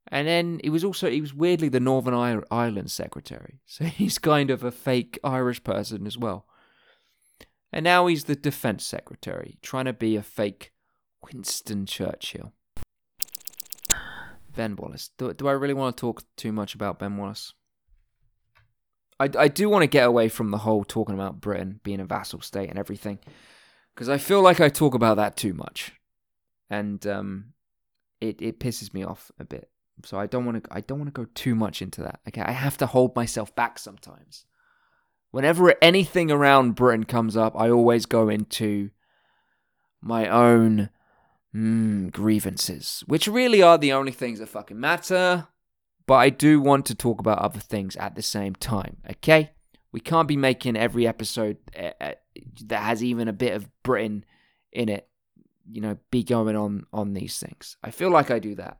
and 0.08 0.28
then 0.28 0.60
he 0.64 0.70
was 0.70 0.84
also 0.84 1.10
he 1.10 1.22
was 1.22 1.34
weirdly 1.34 1.70
the 1.70 1.80
Northern 1.80 2.44
Ireland 2.52 2.92
secretary, 2.92 3.60
so 3.66 3.86
he's 3.86 4.18
kind 4.18 4.50
of 4.50 4.64
a 4.64 4.72
fake 4.72 5.20
Irish 5.24 5.64
person 5.64 6.06
as 6.06 6.18
well. 6.18 6.46
And 7.72 7.84
now 7.84 8.08
he's 8.08 8.26
the 8.26 8.36
defense 8.36 8.86
secretary, 8.86 9.58
trying 9.62 9.86
to 9.86 9.94
be 9.94 10.16
a 10.16 10.24
fake 10.24 10.72
Winston 11.24 11.86
Churchill. 11.86 12.54
Ben 14.56 14.76
Wallace. 14.76 15.10
Do, 15.18 15.34
do 15.34 15.48
I 15.48 15.52
really 15.52 15.74
want 15.74 15.96
to 15.96 16.02
talk 16.02 16.24
too 16.36 16.52
much 16.52 16.76
about 16.76 17.00
Ben 17.00 17.18
Wallace? 17.18 17.54
I, 19.20 19.30
I 19.38 19.48
do 19.48 19.70
want 19.70 19.84
to 19.84 19.88
get 19.88 20.08
away 20.08 20.28
from 20.30 20.52
the 20.52 20.58
whole 20.60 20.84
talking 20.84 21.16
about 21.16 21.40
Britain 21.40 21.80
being 21.84 22.00
a 22.00 22.06
vassal 22.06 22.42
state 22.42 22.70
and 22.70 22.80
everything, 22.80 23.20
because 23.94 24.10
I 24.10 24.18
feel 24.18 24.42
like 24.42 24.60
I 24.60 24.70
talk 24.70 24.94
about 24.94 25.18
that 25.18 25.38
too 25.38 25.54
much, 25.54 25.94
and 26.70 27.06
um, 27.08 27.54
it 28.20 28.42
it 28.42 28.60
pisses 28.60 28.94
me 28.94 29.04
off 29.04 29.32
a 29.40 29.46
bit. 29.46 29.70
So 30.04 30.20
I 30.20 30.26
don't 30.28 30.44
want 30.46 30.64
to 30.64 30.74
I 30.74 30.82
don't 30.82 31.00
want 31.00 31.14
to 31.14 31.22
go 31.22 31.30
too 31.34 31.56
much 31.56 31.82
into 31.82 32.02
that. 32.02 32.20
Okay, 32.28 32.42
I 32.42 32.52
have 32.52 32.78
to 32.78 32.86
hold 32.86 33.16
myself 33.16 33.56
back 33.56 33.80
sometimes. 33.80 34.46
Whenever 35.32 35.76
anything 35.82 36.32
around 36.32 36.76
Britain 36.76 37.06
comes 37.06 37.38
up, 37.38 37.58
I 37.58 37.70
always 37.70 38.06
go 38.06 38.28
into 38.28 38.90
my 40.02 40.28
own 40.28 40.90
mm, 41.56 42.12
grievances, 42.12 43.04
which 43.08 43.28
really 43.28 43.62
are 43.62 43.78
the 43.78 43.94
only 43.94 44.12
things 44.12 44.40
that 44.40 44.50
fucking 44.50 44.80
matter. 44.80 45.48
But 46.08 46.16
I 46.16 46.30
do 46.30 46.62
want 46.62 46.86
to 46.88 46.96
talk 46.96 47.20
about 47.20 47.40
other 47.40 47.60
things 47.60 47.96
at 47.96 48.16
the 48.16 48.22
same 48.22 48.54
time, 48.56 48.98
okay? 49.10 49.52
We 49.92 50.00
can't 50.00 50.28
be 50.28 50.38
making 50.38 50.76
every 50.76 51.08
episode 51.08 51.58
uh, 51.78 52.12
that 52.66 52.84
has 52.84 53.04
even 53.04 53.28
a 53.28 53.34
bit 53.34 53.54
of 53.54 53.70
Britain 53.82 54.26
in 54.72 54.90
it, 54.90 55.08
you 55.72 55.82
know, 55.82 55.98
be 56.12 56.24
going 56.24 56.56
on 56.56 56.86
on 56.92 57.14
these 57.14 57.40
things. 57.40 57.78
I 57.82 57.92
feel 57.92 58.12
like 58.12 58.30
I 58.30 58.40
do 58.40 58.56
that. 58.56 58.78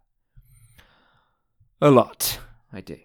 A 1.82 1.90
lot. 1.90 2.40
I 2.72 2.82
do. 2.82 2.98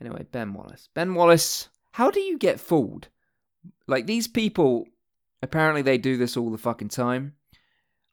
Anyway, 0.00 0.26
Ben 0.32 0.54
Wallace. 0.54 0.88
Ben 0.94 1.14
Wallace, 1.14 1.68
how 1.92 2.10
do 2.10 2.20
you 2.20 2.38
get 2.38 2.58
fooled? 2.58 3.08
Like, 3.86 4.06
these 4.06 4.26
people, 4.26 4.86
apparently 5.42 5.82
they 5.82 5.98
do 5.98 6.16
this 6.16 6.36
all 6.36 6.50
the 6.50 6.58
fucking 6.58 6.88
time. 6.88 7.34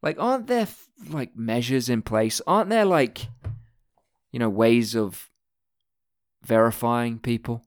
Like, 0.01 0.17
aren't 0.19 0.47
there, 0.47 0.67
like, 1.09 1.35
measures 1.35 1.89
in 1.89 2.01
place? 2.01 2.41
Aren't 2.45 2.69
there, 2.69 2.85
like, 2.85 3.27
you 4.31 4.39
know, 4.39 4.49
ways 4.49 4.95
of 4.95 5.29
verifying 6.43 7.19
people? 7.19 7.65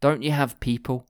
Don't 0.00 0.22
you 0.22 0.30
have 0.30 0.60
people 0.60 1.06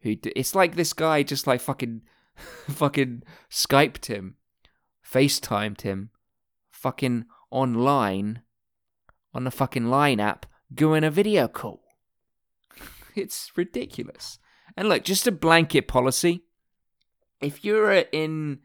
who 0.00 0.16
do. 0.16 0.32
It's 0.34 0.54
like 0.54 0.74
this 0.74 0.92
guy 0.92 1.22
just, 1.22 1.46
like, 1.46 1.60
fucking, 1.60 2.02
fucking 2.68 3.22
Skyped 3.48 4.06
him, 4.06 4.34
FaceTimed 5.08 5.82
him, 5.82 6.10
fucking 6.70 7.26
online 7.50 8.42
on 9.32 9.44
the 9.44 9.50
fucking 9.50 9.86
line 9.86 10.18
app 10.18 10.46
doing 10.74 11.04
a 11.04 11.10
video 11.10 11.46
call. 11.46 11.82
it's 13.14 13.52
ridiculous. 13.56 14.38
And 14.76 14.88
look, 14.88 15.04
just 15.04 15.26
a 15.26 15.32
blanket 15.32 15.88
policy. 15.88 16.44
If 17.40 17.64
you're 17.64 17.92
in 17.92 18.60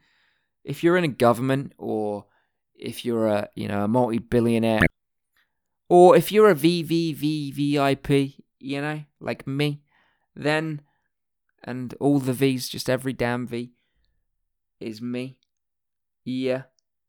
if 0.64 0.84
you're 0.84 0.96
in 0.96 1.04
a 1.04 1.08
government 1.08 1.72
or 1.78 2.26
if 2.74 3.04
you're 3.04 3.26
a 3.26 3.48
you 3.54 3.68
know 3.68 3.84
a 3.84 3.88
multi-billionaire 3.88 4.86
or 5.88 6.16
if 6.16 6.30
you're 6.30 6.50
a 6.50 6.54
VVVVIP, 6.54 8.34
you 8.58 8.80
know, 8.80 9.04
like 9.20 9.46
me, 9.46 9.82
then 10.34 10.82
and 11.64 11.94
all 12.00 12.18
the 12.18 12.32
V's, 12.32 12.68
just 12.68 12.88
every 12.88 13.12
damn 13.12 13.46
V 13.46 13.72
is 14.80 15.02
me. 15.02 15.38
Yeah. 16.24 16.62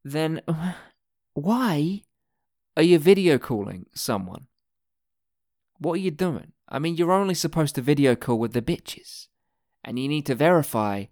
Then 0.04 0.42
why 1.34 2.04
are 2.76 2.84
you 2.84 3.00
video 3.00 3.38
calling 3.38 3.86
someone? 3.94 4.48
What 5.78 5.94
are 5.94 6.02
you 6.02 6.12
doing? 6.12 6.54
I 6.70 6.80
mean, 6.80 6.96
you're 6.96 7.12
only 7.12 7.34
supposed 7.34 7.76
to 7.76 7.82
video 7.82 8.16
call 8.16 8.40
with 8.40 8.54
the 8.54 8.62
bitches. 8.62 9.28
And 9.84 9.98
you 9.98 10.08
need 10.08 10.26
to 10.28 10.36
verify 10.36 11.06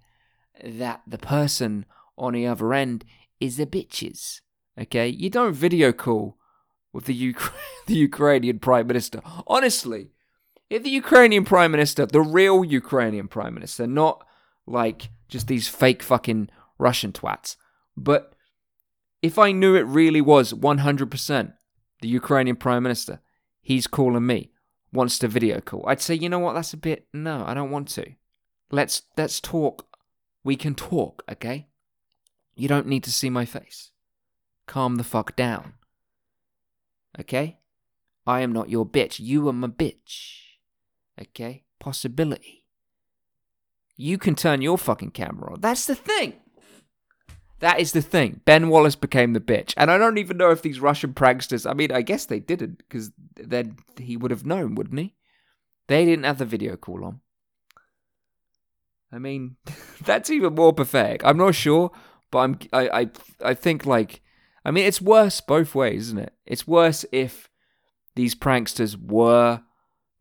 that 0.63 1.02
the 1.08 1.17
person 1.17 1.86
on 2.17 2.34
the 2.34 2.46
other 2.46 2.74
end 2.74 3.04
is 3.39 3.58
the 3.58 3.65
bitches. 3.65 4.41
Okay? 4.80 5.08
You 5.08 5.30
don't 5.30 5.54
video 5.54 5.91
call 5.91 6.38
with 6.93 7.06
the, 7.06 7.30
Uk- 7.30 7.54
the 7.88 7.96
Ukrainian 7.96 8.60
Prime 8.60 8.88
Minister. 8.88 9.22
Honestly, 9.48 10.12
if 10.70 10.84
the 10.84 10.89
Ukrainian 10.89 11.46
Prime 11.46 11.72
Minister, 11.72 12.06
the 12.06 12.22
real 12.22 12.63
Ukrainian 12.63 13.28
Prime 13.28 13.54
Minister, 13.54 13.88
not 13.88 14.26
like 14.65 15.10
just 15.28 15.48
these 15.48 15.67
fake 15.67 16.04
fucking 16.04 16.50
Russian 16.78 17.12
twats, 17.12 17.56
but 17.96 18.34
if 19.22 19.39
I 19.39 19.52
knew 19.52 19.76
it 19.76 19.86
really 19.88 20.22
was 20.22 20.54
100% 20.54 21.54
the 22.02 22.08
Ukrainian 22.08 22.56
Prime 22.56 22.84
Minister, 22.84 23.22
he's 23.62 23.88
calling 23.88 24.26
me, 24.26 24.52
wants 24.91 25.19
to 25.19 25.28
video 25.28 25.60
call. 25.60 25.84
I'd 25.88 26.02
say, 26.02 26.15
you 26.15 26.30
know 26.30 26.39
what, 26.39 26.54
that's 26.54 26.73
a 26.73 26.78
bit 26.78 27.08
no, 27.13 27.43
I 27.45 27.54
don't 27.54 27.71
want 27.71 27.88
to. 27.89 28.13
Let's 28.71 29.04
let's 29.17 29.39
talk. 29.39 29.88
We 30.43 30.56
can 30.56 30.76
talk, 30.76 31.23
okay? 31.32 31.67
You 32.56 32.67
don't 32.67 32.88
need 32.88 33.04
to 33.04 33.12
see 33.12 33.30
my 33.30 33.45
face. 33.45 33.91
Calm 34.65 34.95
the 34.95 35.04
fuck 35.04 35.36
down. 35.36 35.73
Okay? 37.19 37.60
I 38.26 38.41
am 38.41 38.52
not 38.52 38.69
your 38.69 38.86
bitch. 38.86 39.19
You 39.19 39.47
are 39.47 39.54
my 39.54 39.67
bitch. 39.67 40.39
Okay? 41.19 41.63
Possibility. 41.80 42.65
You 43.95 44.17
can 44.17 44.36
turn 44.36 44.62
your 44.62 44.78
fucking 44.78 45.12
camera 45.12 45.54
on. 45.54 45.62
That's 45.62 45.86
the 45.86 45.95
thing. 45.95 46.34
That 47.60 47.80
is 47.80 47.91
the 47.91 48.02
thing. 48.02 48.41
Ben 48.46 48.70
Wallace 48.70 48.96
became 48.96 49.34
the 49.34 49.39
bitch. 49.39 49.74
And 49.78 49.89
I 49.89 49.98
don't 49.98 50.20
even 50.20 50.38
know 50.38 50.52
if 50.52 50.62
these 50.62 50.80
Russian 50.80 51.13
pranksters, 51.13 51.70
I 51.70 51.74
mean, 51.74 51.91
I 51.91 52.02
guess 52.02 52.26
they 52.26 52.39
didn't, 52.39 52.78
because 52.78 53.12
then 53.36 53.78
he 53.98 54.15
would 54.15 54.32
have 54.32 54.46
known, 54.46 54.76
wouldn't 54.76 55.00
he? 55.00 55.15
They 55.88 56.06
didn't 56.06 56.26
have 56.26 56.38
the 56.38 56.46
video 56.46 56.76
call 56.76 57.04
on. 57.04 57.22
I 59.12 59.20
mean, 59.20 59.56
that's 60.04 60.30
even 60.30 60.56
more 60.56 60.74
pathetic. 60.74 61.22
I'm 61.24 61.38
not 61.38 61.56
sure, 61.56 61.91
but 62.32 62.39
I'm 62.39 62.60
I, 62.74 62.89
I 62.89 63.10
I 63.41 63.54
think 63.54 63.86
like 63.86 64.22
I 64.65 64.72
mean 64.72 64.86
it's 64.86 65.02
worse 65.02 65.39
both 65.41 65.74
ways, 65.74 66.08
isn't 66.08 66.20
it? 66.20 66.34
It's 66.46 66.67
worse 66.67 67.06
if 67.12 67.50
these 68.15 68.36
pranksters 68.36 68.98
were 69.02 69.62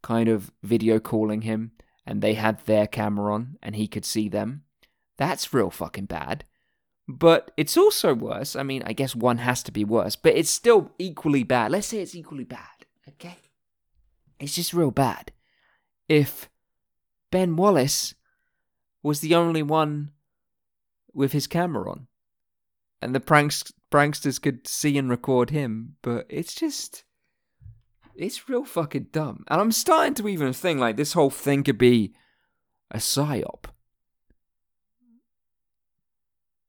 kind 0.02 0.28
of 0.28 0.52
video 0.62 1.00
calling 1.00 1.42
him 1.42 1.72
and 2.06 2.22
they 2.22 2.34
had 2.34 2.64
their 2.66 2.86
camera 2.86 3.34
on 3.34 3.56
and 3.62 3.74
he 3.74 3.88
could 3.88 4.04
see 4.04 4.28
them. 4.28 4.62
That's 5.16 5.52
real 5.52 5.70
fucking 5.70 6.04
bad. 6.06 6.44
But 7.08 7.52
it's 7.56 7.76
also 7.76 8.14
worse. 8.14 8.56
I 8.56 8.62
mean, 8.62 8.82
I 8.84 8.92
guess 8.92 9.14
one 9.14 9.38
has 9.38 9.62
to 9.64 9.72
be 9.72 9.84
worse, 9.84 10.16
but 10.16 10.34
it's 10.36 10.50
still 10.50 10.90
equally 10.98 11.44
bad. 11.44 11.70
Let's 11.70 11.86
say 11.86 11.98
it's 11.98 12.16
equally 12.16 12.44
bad, 12.44 12.86
okay? 13.08 13.36
It's 14.40 14.54
just 14.54 14.74
real 14.74 14.90
bad. 14.90 15.32
If 16.08 16.48
Ben 17.30 17.56
Wallace 17.56 18.14
was 19.02 19.20
the 19.20 19.34
only 19.34 19.62
one 19.62 20.10
with 21.12 21.32
his 21.32 21.46
camera 21.46 21.90
on. 21.90 22.06
And 23.00 23.14
the 23.14 23.20
pranks, 23.20 23.72
pranksters 23.90 24.40
could 24.40 24.66
see 24.66 24.98
and 24.98 25.08
record 25.08 25.50
him, 25.50 25.96
but 26.02 26.26
it's 26.28 26.54
just. 26.54 27.04
It's 28.14 28.48
real 28.48 28.64
fucking 28.64 29.08
dumb. 29.12 29.44
And 29.48 29.60
I'm 29.60 29.72
starting 29.72 30.14
to 30.14 30.28
even 30.28 30.52
think 30.52 30.80
like 30.80 30.96
this 30.96 31.12
whole 31.12 31.30
thing 31.30 31.62
could 31.62 31.78
be 31.78 32.14
a 32.90 32.96
psyop. 32.96 33.66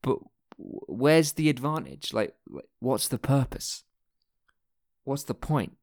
But 0.02 0.20
where's 0.58 1.34
the 1.34 1.50
advantage? 1.50 2.14
Like, 2.14 2.36
what's 2.80 3.08
the 3.08 3.20
purpose? 3.20 3.84
What's 5.04 5.24
the 5.24 5.34
point? 5.34 5.78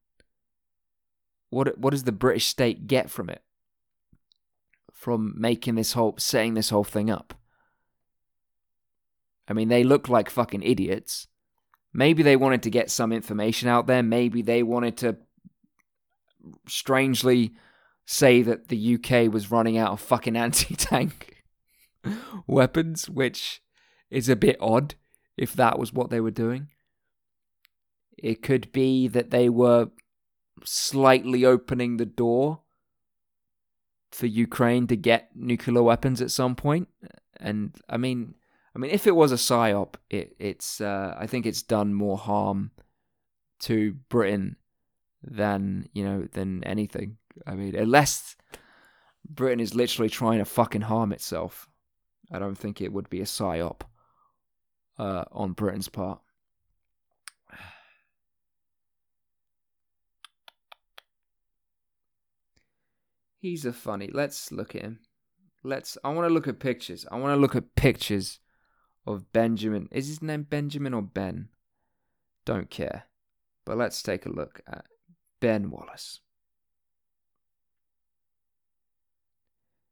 What 1.50 1.78
what 1.78 1.90
does 1.90 2.04
the 2.04 2.12
British 2.12 2.46
state 2.46 2.86
get 2.86 3.10
from 3.10 3.30
it? 3.30 3.42
From 4.92 5.34
making 5.36 5.76
this 5.76 5.92
whole 5.92 6.14
setting 6.18 6.54
this 6.54 6.70
whole 6.70 6.84
thing 6.84 7.10
up? 7.10 7.34
I 9.46 9.52
mean, 9.52 9.68
they 9.68 9.84
look 9.84 10.08
like 10.08 10.30
fucking 10.30 10.62
idiots. 10.62 11.28
Maybe 11.92 12.22
they 12.22 12.36
wanted 12.36 12.62
to 12.64 12.70
get 12.70 12.90
some 12.90 13.12
information 13.12 13.68
out 13.68 13.86
there. 13.86 14.02
Maybe 14.02 14.42
they 14.42 14.62
wanted 14.62 14.96
to 14.98 15.16
strangely 16.66 17.54
say 18.04 18.42
that 18.42 18.68
the 18.68 18.94
UK 18.94 19.32
was 19.32 19.50
running 19.50 19.78
out 19.78 19.92
of 19.92 20.00
fucking 20.00 20.36
anti 20.44 20.74
tank 20.74 21.44
weapons, 22.46 23.08
which 23.08 23.62
is 24.14 24.28
a 24.28 24.36
bit 24.36 24.56
odd 24.60 24.94
if 25.36 25.54
that 25.54 25.78
was 25.78 25.92
what 25.92 26.10
they 26.10 26.20
were 26.20 26.30
doing. 26.30 26.68
It 28.16 28.42
could 28.42 28.70
be 28.72 29.08
that 29.08 29.30
they 29.30 29.48
were 29.48 29.88
slightly 30.64 31.44
opening 31.44 31.96
the 31.96 32.06
door 32.06 32.60
for 34.12 34.26
Ukraine 34.26 34.86
to 34.86 34.96
get 34.96 35.30
nuclear 35.34 35.82
weapons 35.82 36.22
at 36.22 36.30
some 36.30 36.54
point. 36.54 36.88
And 37.38 37.74
I 37.88 37.96
mean, 37.96 38.34
I 38.74 38.78
mean, 38.78 38.92
if 38.92 39.08
it 39.08 39.16
was 39.16 39.32
a 39.32 39.36
psyop, 39.36 39.94
it, 40.08 40.36
it's 40.38 40.80
uh, 40.80 41.16
I 41.18 41.26
think 41.26 41.44
it's 41.44 41.62
done 41.62 41.92
more 41.92 42.16
harm 42.16 42.70
to 43.60 43.94
Britain 44.08 44.56
than 45.22 45.88
you 45.92 46.04
know 46.04 46.28
than 46.32 46.62
anything. 46.62 47.16
I 47.46 47.54
mean, 47.54 47.74
unless 47.74 48.36
Britain 49.28 49.58
is 49.58 49.74
literally 49.74 50.08
trying 50.08 50.38
to 50.38 50.44
fucking 50.44 50.82
harm 50.82 51.12
itself, 51.12 51.68
I 52.30 52.38
don't 52.38 52.56
think 52.56 52.80
it 52.80 52.92
would 52.92 53.10
be 53.10 53.20
a 53.20 53.24
psyop 53.24 53.80
uh, 54.98 55.24
on 55.32 55.52
Britain's 55.52 55.88
part. 55.88 56.20
He's 63.38 63.66
a 63.66 63.72
funny. 63.74 64.08
Let's 64.12 64.50
look 64.50 64.74
at 64.74 64.82
him. 64.82 65.00
Let's. 65.62 65.98
I 66.02 66.08
want 66.10 66.26
to 66.26 66.32
look 66.32 66.48
at 66.48 66.60
pictures. 66.60 67.04
I 67.12 67.16
want 67.16 67.34
to 67.34 67.40
look 67.40 67.54
at 67.54 67.74
pictures 67.74 68.38
of 69.06 69.32
Benjamin. 69.32 69.88
Is 69.92 70.08
his 70.08 70.22
name 70.22 70.44
Benjamin 70.44 70.94
or 70.94 71.02
Ben? 71.02 71.48
Don't 72.46 72.70
care. 72.70 73.04
But 73.66 73.76
let's 73.76 74.02
take 74.02 74.24
a 74.24 74.30
look 74.30 74.62
at 74.66 74.86
Ben 75.40 75.70
Wallace. 75.70 76.20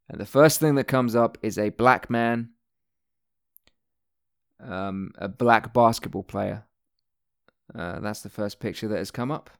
And 0.09 0.21
the 0.21 0.27
first 0.27 0.61
thing 0.61 0.75
that 0.77 0.85
comes 0.85 1.17
up 1.17 1.39
is 1.43 1.59
a 1.59 1.71
black 1.71 2.11
man, 2.11 2.51
um, 4.63 5.13
a 5.19 5.29
black 5.29 5.73
basketball 5.73 6.23
player. 6.23 6.65
Uh, 7.75 8.01
that's 8.01 8.21
the 8.21 8.29
first 8.29 8.61
picture 8.61 8.89
that 8.89 8.99
has 8.99 9.11
come 9.11 9.31
up. 9.31 9.51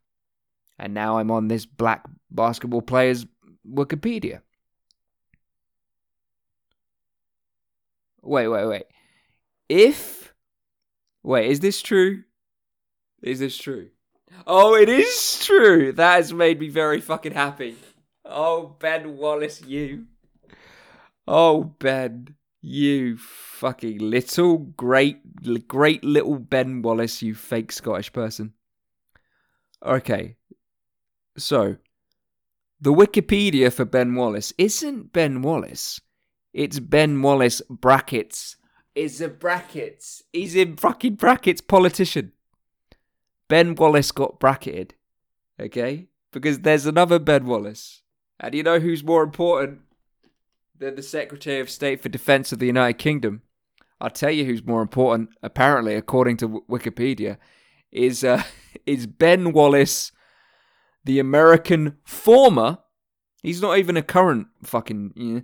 And 0.79 0.95
now 0.95 1.19
I'm 1.19 1.31
on 1.31 1.49
this 1.49 1.67
black 1.67 2.05
basketball 2.31 2.83
player's 2.83 3.27
Wikipedia. 3.69 4.41
Wait, 8.23 8.49
wait, 8.49 8.67
wait. 8.67 8.85
If. 9.69 10.35
Wait, 11.23 11.51
is 11.51 11.61
this 11.61 11.83
true? 11.83 12.25
Is 13.23 13.39
this 13.41 13.57
true? 13.57 13.91
Oh, 14.47 14.75
it 14.75 14.89
is 14.89 15.45
true. 15.45 15.93
That 15.93 16.17
has 16.17 16.33
made 16.33 16.59
me 16.59 16.69
very 16.69 17.01
fucking 17.01 17.33
happy. 17.33 17.77
Oh, 18.25 18.77
Ben 18.79 19.17
Wallace, 19.17 19.63
you. 19.63 20.07
Oh, 21.27 21.75
Ben, 21.79 22.35
you 22.63 23.19
fucking 23.19 23.99
little 23.99 24.59
great, 24.59 25.69
great 25.69 26.05
little 26.05 26.39
Ben 26.39 26.81
Wallace, 26.81 27.21
you 27.21 27.35
fake 27.35 27.73
Scottish 27.73 28.13
person. 28.13 28.55
Okay, 29.85 30.37
so 31.37 31.77
the 32.81 32.93
Wikipedia 32.93 33.73
for 33.73 33.85
Ben 33.85 34.15
Wallace 34.15 34.53
isn't 34.57 35.13
Ben 35.13 35.43
Wallace. 35.43 36.01
It's 36.53 36.79
Ben 36.79 37.21
Wallace 37.21 37.61
brackets 37.69 38.57
is 38.95 39.21
a 39.21 39.29
brackets. 39.29 40.23
He's 40.33 40.55
in 40.55 40.77
fucking 40.77 41.15
brackets 41.15 41.61
politician. 41.61 42.33
Ben 43.49 43.75
Wallace 43.75 44.13
got 44.13 44.39
bracketed. 44.39 44.95
Okay? 45.61 46.09
Because 46.33 46.61
there's 46.61 46.87
another 46.87 47.19
Ben 47.19 47.47
Wallace. 47.47 48.03
And 48.41 48.55
you 48.55 48.63
know 48.63 48.81
who's 48.81 49.05
more 49.05 49.23
important 49.23 49.81
than 50.83 50.97
the 50.97 51.03
Secretary 51.03 51.61
of 51.61 51.71
State 51.71 52.03
for 52.03 52.09
Defense 52.09 52.53
of 52.53 52.59
the 52.59 52.67
United 52.67 52.99
Kingdom? 52.99 53.43
I'll 54.01 54.11
tell 54.11 54.33
you 54.33 54.45
who's 54.45 54.67
more 54.67 54.83
important, 54.83 55.31
apparently, 55.43 55.95
according 55.95 56.37
to 56.39 56.65
Wikipedia, 56.69 57.39
is 57.93 58.25
uh, 58.25 58.43
is 58.87 59.07
Ben 59.07 59.53
Wallace, 59.53 60.13
the 61.05 61.21
American 61.21 61.97
former. 62.05 62.79
He's 63.43 63.63
not 63.63 63.79
even 63.79 63.97
a 63.97 64.03
current 64.03 64.49
fucking 64.63 65.13
you 65.17 65.35
know, 65.35 65.43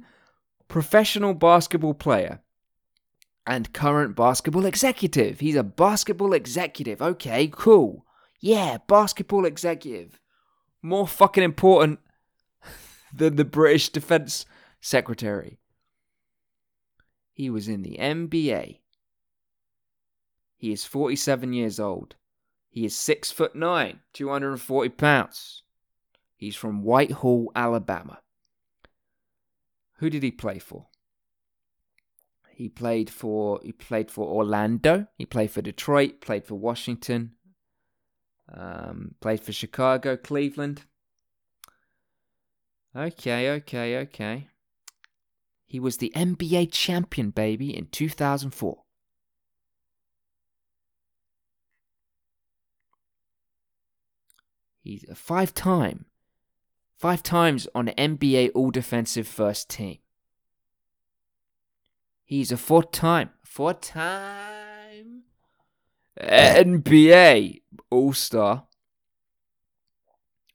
professional 0.66 1.34
basketball 1.34 1.94
player 1.94 2.40
and 3.46 3.72
current 3.72 4.16
basketball 4.16 4.66
executive. 4.66 5.40
He's 5.40 5.56
a 5.56 5.62
basketball 5.62 6.32
executive. 6.32 7.00
Okay, 7.00 7.48
cool. 7.48 8.04
Yeah, 8.40 8.78
basketball 8.86 9.46
executive. 9.46 10.20
More 10.82 11.06
fucking 11.06 11.42
important 11.42 12.00
than 13.12 13.36
the 13.36 13.44
British 13.44 13.88
Defense 13.88 14.44
Secretary. 14.80 15.58
He 17.32 17.50
was 17.50 17.68
in 17.68 17.82
the 17.82 17.96
NBA. 18.00 18.80
He 20.56 20.72
is 20.72 20.84
47 20.84 21.52
years 21.52 21.78
old. 21.78 22.16
He 22.68 22.84
is 22.84 22.96
6 22.96 23.30
foot 23.30 23.54
9, 23.54 24.00
240 24.12 24.88
pounds. 24.90 25.62
He's 26.36 26.56
from 26.56 26.82
Whitehall, 26.82 27.50
Alabama. 27.54 28.20
Who 29.98 30.10
did 30.10 30.22
he 30.22 30.30
play 30.30 30.58
for? 30.58 30.86
He 32.50 32.68
played 32.68 33.08
for 33.08 33.60
he 33.62 33.70
played 33.70 34.10
for 34.10 34.26
Orlando. 34.26 35.06
He 35.16 35.24
played 35.26 35.52
for 35.52 35.62
Detroit. 35.62 36.20
Played 36.20 36.44
for 36.44 36.56
Washington. 36.56 37.32
Um, 38.52 39.14
played 39.20 39.40
for 39.40 39.52
Chicago, 39.52 40.16
Cleveland. 40.16 40.82
Okay, 42.96 43.50
okay, 43.50 43.98
okay. 43.98 44.48
He 45.68 45.78
was 45.78 45.98
the 45.98 46.10
NBA 46.16 46.72
champion, 46.72 47.28
baby, 47.28 47.76
in 47.76 47.88
2004. 47.92 48.82
He's 54.80 55.04
a 55.10 55.14
five 55.14 55.52
time, 55.52 56.06
five 56.96 57.22
times 57.22 57.68
on 57.74 57.88
NBA 57.88 58.52
All 58.54 58.70
Defensive 58.70 59.28
First 59.28 59.68
Team. 59.68 59.98
He's 62.24 62.50
a 62.50 62.56
four 62.56 62.82
time, 62.82 63.28
four 63.44 63.74
time 63.74 65.24
NBA 66.18 67.60
All 67.90 68.14
Star. 68.14 68.64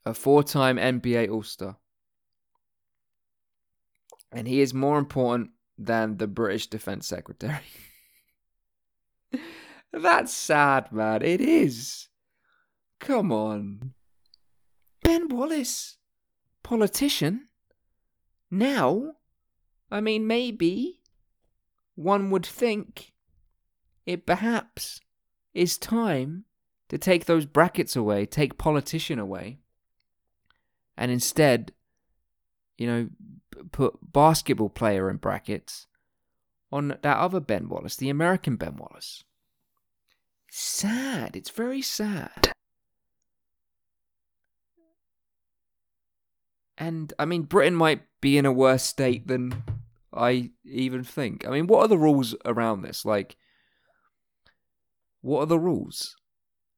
A 0.04 0.12
four 0.12 0.42
time 0.42 0.76
NBA 0.76 1.30
All 1.30 1.44
Star. 1.44 1.76
And 4.34 4.48
he 4.48 4.60
is 4.60 4.74
more 4.74 4.98
important 4.98 5.50
than 5.78 6.16
the 6.16 6.26
British 6.26 6.66
Defense 6.66 7.06
Secretary. 7.06 7.60
That's 9.92 10.34
sad, 10.34 10.90
man. 10.90 11.22
It 11.22 11.40
is. 11.40 12.08
Come 12.98 13.30
on. 13.30 13.92
Ben 15.02 15.28
Wallace, 15.28 15.98
politician? 16.62 17.48
Now? 18.50 19.12
I 19.90 20.00
mean, 20.00 20.26
maybe 20.26 21.00
one 21.94 22.30
would 22.30 22.46
think 22.46 23.12
it 24.06 24.26
perhaps 24.26 25.00
is 25.52 25.78
time 25.78 26.44
to 26.88 26.98
take 26.98 27.26
those 27.26 27.46
brackets 27.46 27.94
away, 27.94 28.26
take 28.26 28.58
politician 28.58 29.18
away, 29.18 29.58
and 30.96 31.10
instead, 31.10 31.72
you 32.76 32.86
know, 32.86 33.08
put 33.72 34.12
basketball 34.12 34.68
player 34.68 35.10
in 35.10 35.16
brackets 35.16 35.86
on 36.72 36.88
that 36.88 37.18
other 37.18 37.40
Ben 37.40 37.68
Wallace, 37.68 37.96
the 37.96 38.10
American 38.10 38.56
Ben 38.56 38.76
Wallace. 38.76 39.24
Sad. 40.50 41.36
It's 41.36 41.50
very 41.50 41.82
sad. 41.82 42.52
And 46.76 47.12
I 47.18 47.24
mean, 47.24 47.42
Britain 47.42 47.74
might 47.74 48.02
be 48.20 48.36
in 48.36 48.46
a 48.46 48.52
worse 48.52 48.82
state 48.82 49.26
than 49.28 49.62
I 50.12 50.50
even 50.64 51.04
think. 51.04 51.46
I 51.46 51.50
mean, 51.50 51.66
what 51.66 51.80
are 51.80 51.88
the 51.88 51.98
rules 51.98 52.34
around 52.44 52.82
this? 52.82 53.04
Like, 53.04 53.36
what 55.20 55.40
are 55.40 55.46
the 55.46 55.58
rules? 55.58 56.16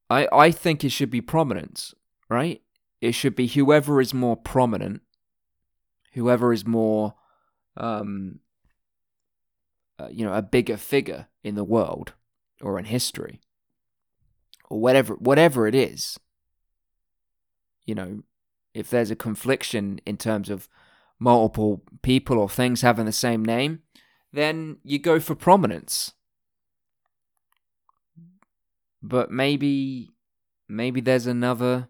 I 0.09 0.27
I 0.31 0.51
think 0.51 0.83
it 0.83 0.89
should 0.89 1.09
be 1.09 1.21
prominence, 1.21 1.93
right? 2.29 2.61
It 3.01 3.13
should 3.13 3.35
be 3.35 3.47
whoever 3.47 4.01
is 4.01 4.13
more 4.13 4.35
prominent, 4.35 5.01
whoever 6.17 6.51
is 6.51 6.65
more, 6.65 7.13
um, 7.77 8.39
uh, 9.99 10.09
you 10.11 10.25
know, 10.25 10.33
a 10.33 10.41
bigger 10.41 10.75
figure 10.75 11.27
in 11.43 11.55
the 11.55 11.63
world 11.63 12.13
or 12.61 12.79
in 12.79 12.85
history, 12.85 13.39
or 14.69 14.79
whatever 14.79 15.13
whatever 15.15 15.67
it 15.67 15.75
is. 15.75 16.19
You 17.85 17.95
know, 17.95 18.23
if 18.73 18.89
there's 18.89 19.11
a 19.11 19.15
confliction 19.15 19.99
in 20.05 20.17
terms 20.17 20.49
of 20.49 20.67
multiple 21.19 21.83
people 22.01 22.37
or 22.37 22.49
things 22.49 22.81
having 22.81 23.05
the 23.05 23.11
same 23.11 23.45
name, 23.45 23.83
then 24.33 24.77
you 24.83 24.99
go 24.99 25.19
for 25.19 25.35
prominence. 25.35 26.13
But 29.01 29.31
maybe 29.31 30.09
maybe 30.67 30.99
there's 30.99 31.27
another 31.27 31.89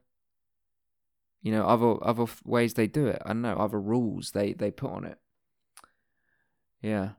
you 1.47 1.53
know 1.53 1.65
other 1.65 1.95
other 2.05 2.25
ways 2.43 2.73
they 2.73 2.87
do 2.87 3.07
it. 3.07 3.21
I 3.23 3.29
don't 3.29 3.41
know, 3.41 3.55
other 3.55 3.79
rules 3.79 4.31
they 4.31 4.51
they 4.51 4.69
put 4.69 4.91
on 4.91 5.05
it. 5.05 5.17
Yeah. 6.81 7.11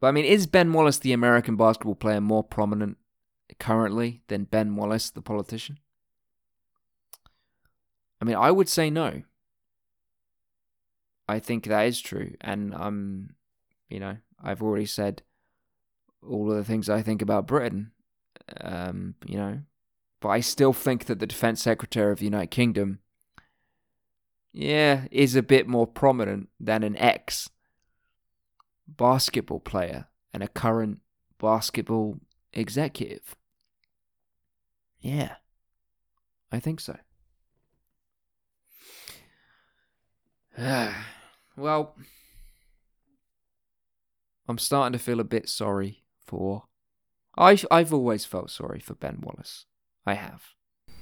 But 0.00 0.08
I 0.08 0.10
mean, 0.12 0.26
is 0.26 0.46
Ben 0.46 0.70
Wallace 0.74 0.98
the 0.98 1.14
American 1.14 1.56
basketball 1.56 1.94
player 1.94 2.20
more 2.20 2.44
prominent 2.44 2.98
currently 3.58 4.20
than 4.28 4.44
Ben 4.44 4.76
Wallace 4.76 5.08
the 5.08 5.22
politician? 5.22 5.78
I 8.20 8.26
mean, 8.26 8.36
I 8.36 8.50
would 8.50 8.68
say 8.68 8.90
no. 8.90 9.22
I 11.26 11.38
think 11.38 11.64
that 11.64 11.86
is 11.86 12.02
true, 12.02 12.34
and 12.42 12.74
um, 12.74 13.30
you 13.88 13.98
know, 13.98 14.18
I've 14.42 14.62
already 14.62 14.84
said 14.84 15.22
all 16.22 16.50
of 16.50 16.56
the 16.58 16.64
things 16.64 16.90
I 16.90 17.00
think 17.00 17.22
about 17.22 17.46
Britain. 17.46 17.92
Um, 18.60 19.14
you 19.24 19.38
know, 19.38 19.60
but 20.20 20.28
I 20.28 20.40
still 20.40 20.72
think 20.72 21.06
that 21.06 21.18
the 21.18 21.26
Defense 21.26 21.62
Secretary 21.62 22.12
of 22.12 22.18
the 22.18 22.26
United 22.26 22.50
Kingdom, 22.50 23.00
yeah, 24.52 25.06
is 25.10 25.34
a 25.34 25.42
bit 25.42 25.66
more 25.66 25.86
prominent 25.86 26.48
than 26.58 26.82
an 26.82 26.96
ex 26.96 27.48
basketball 28.86 29.60
player 29.60 30.08
and 30.34 30.42
a 30.42 30.48
current 30.48 30.98
basketball 31.38 32.18
executive. 32.52 33.34
Yeah, 34.98 35.36
I 36.52 36.60
think 36.60 36.80
so. 36.80 36.98
well, 41.56 41.94
I'm 44.46 44.58
starting 44.58 44.92
to 44.92 45.02
feel 45.02 45.20
a 45.20 45.24
bit 45.24 45.48
sorry 45.48 46.04
for. 46.26 46.64
I've 47.38 47.64
I've 47.70 47.94
always 47.94 48.26
felt 48.26 48.50
sorry 48.50 48.80
for 48.80 48.94
Ben 48.94 49.20
Wallace. 49.22 49.64
I 50.06 50.14
have. 50.14 50.42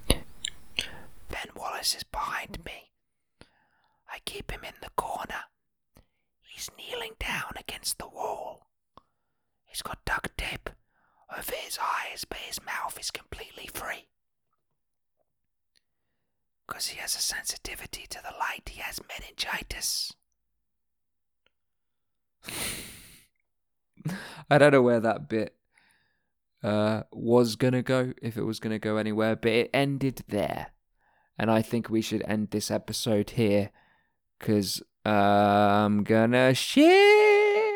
Ben 0.08 1.50
Wallace 1.54 1.94
is 1.94 2.04
behind 2.04 2.64
me. 2.64 2.90
I 4.12 4.18
keep 4.24 4.50
him 4.50 4.64
in 4.64 4.74
the 4.82 4.90
corner. 4.96 5.44
He's 6.42 6.70
kneeling 6.76 7.12
down 7.20 7.52
against 7.56 7.98
the 7.98 8.08
wall. 8.08 8.66
He's 9.66 9.82
got 9.82 10.04
duct 10.04 10.36
tape 10.36 10.70
over 11.36 11.52
his 11.54 11.78
eyes, 11.78 12.24
but 12.28 12.38
his 12.38 12.64
mouth 12.64 12.98
is 12.98 13.10
completely 13.10 13.68
free. 13.72 14.08
Because 16.66 16.88
he 16.88 16.98
has 16.98 17.14
a 17.14 17.20
sensitivity 17.20 18.06
to 18.08 18.18
the 18.22 18.34
light, 18.38 18.68
he 18.70 18.80
has 18.80 19.00
meningitis. 19.08 20.12
I 24.50 24.58
don't 24.58 24.72
know 24.72 24.82
where 24.82 25.00
that 25.00 25.28
bit 25.28 25.54
uh, 26.62 27.02
was 27.12 27.56
gonna 27.56 27.82
go, 27.82 28.12
if 28.22 28.36
it 28.36 28.44
was 28.44 28.60
gonna 28.60 28.78
go 28.78 28.96
anywhere, 28.96 29.36
but 29.36 29.52
it 29.52 29.70
ended 29.72 30.24
there. 30.28 30.68
And 31.38 31.50
I 31.50 31.62
think 31.62 31.88
we 31.88 32.02
should 32.02 32.22
end 32.26 32.50
this 32.50 32.70
episode 32.70 33.30
here, 33.30 33.70
because 34.38 34.82
uh, 35.06 35.10
I'm 35.10 36.02
gonna 36.04 36.54
shit. 36.54 37.74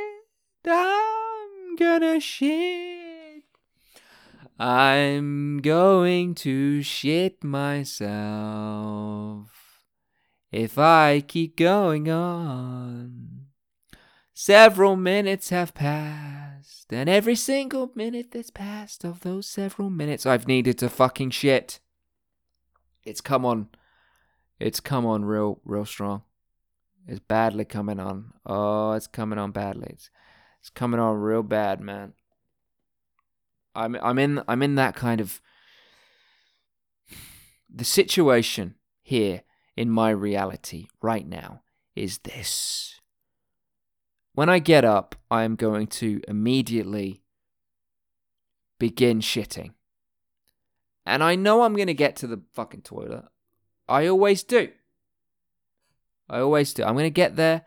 I'm 0.66 1.76
gonna 1.76 2.20
shit. 2.20 3.44
I'm 4.58 5.60
going 5.60 6.34
to 6.36 6.82
shit 6.82 7.42
myself 7.42 8.12
if 10.52 10.78
I 10.78 11.20
keep 11.26 11.56
going 11.56 12.08
on. 12.10 13.46
Several 14.34 14.94
minutes 14.96 15.48
have 15.48 15.74
passed, 15.74 16.41
and 16.93 17.09
every 17.09 17.36
single 17.36 17.90
minute 17.95 18.30
that's 18.32 18.51
passed 18.51 19.05
of 19.05 19.20
those 19.20 19.47
several 19.47 19.90
minutes, 19.90 20.26
I've 20.26 20.47
needed 20.47 20.78
to 20.78 20.88
fucking 20.88 21.30
shit. 21.30 21.80
It's 23.05 23.20
come 23.20 23.45
on. 23.45 23.68
It's 24.61 24.80
come 24.80 25.07
on 25.07 25.24
real, 25.24 25.61
real 25.64 25.84
strong. 25.84 26.22
It's 27.07 27.20
badly 27.20 27.64
coming 27.64 27.99
on. 27.99 28.32
Oh, 28.47 28.93
it's 28.93 29.07
coming 29.07 29.38
on 29.38 29.51
badly. 29.51 29.88
It's, 29.90 30.11
it's 30.61 30.70
coming 30.70 31.01
on 31.01 31.16
real 31.16 31.43
bad, 31.43 31.80
man. 31.80 32.12
I'm 33.74 33.97
I'm 33.97 34.18
in 34.18 34.43
I'm 34.47 34.62
in 34.62 34.74
that 34.76 34.95
kind 34.95 35.20
of 35.20 35.40
the 37.74 37.84
situation 37.84 38.76
here 39.03 39.43
in 39.76 39.90
my 39.90 40.11
reality 40.11 40.86
right 41.01 41.26
now 41.26 41.62
is 41.97 42.18
this. 42.18 43.01
When 44.34 44.48
I 44.48 44.58
get 44.58 44.84
up, 44.84 45.14
I 45.30 45.44
am 45.44 45.56
going 45.56 45.86
to 45.88 46.22
immediately 46.26 47.22
begin 48.78 49.20
shitting. 49.20 49.72
And 51.04 51.22
I 51.22 51.34
know 51.34 51.62
I'm 51.62 51.74
going 51.74 51.88
to 51.88 51.94
get 51.94 52.16
to 52.16 52.26
the 52.26 52.40
fucking 52.54 52.82
toilet. 52.82 53.24
I 53.88 54.06
always 54.06 54.42
do. 54.42 54.70
I 56.28 56.38
always 56.38 56.72
do. 56.72 56.84
I'm 56.84 56.94
going 56.94 57.04
to 57.04 57.10
get 57.10 57.36
there 57.36 57.66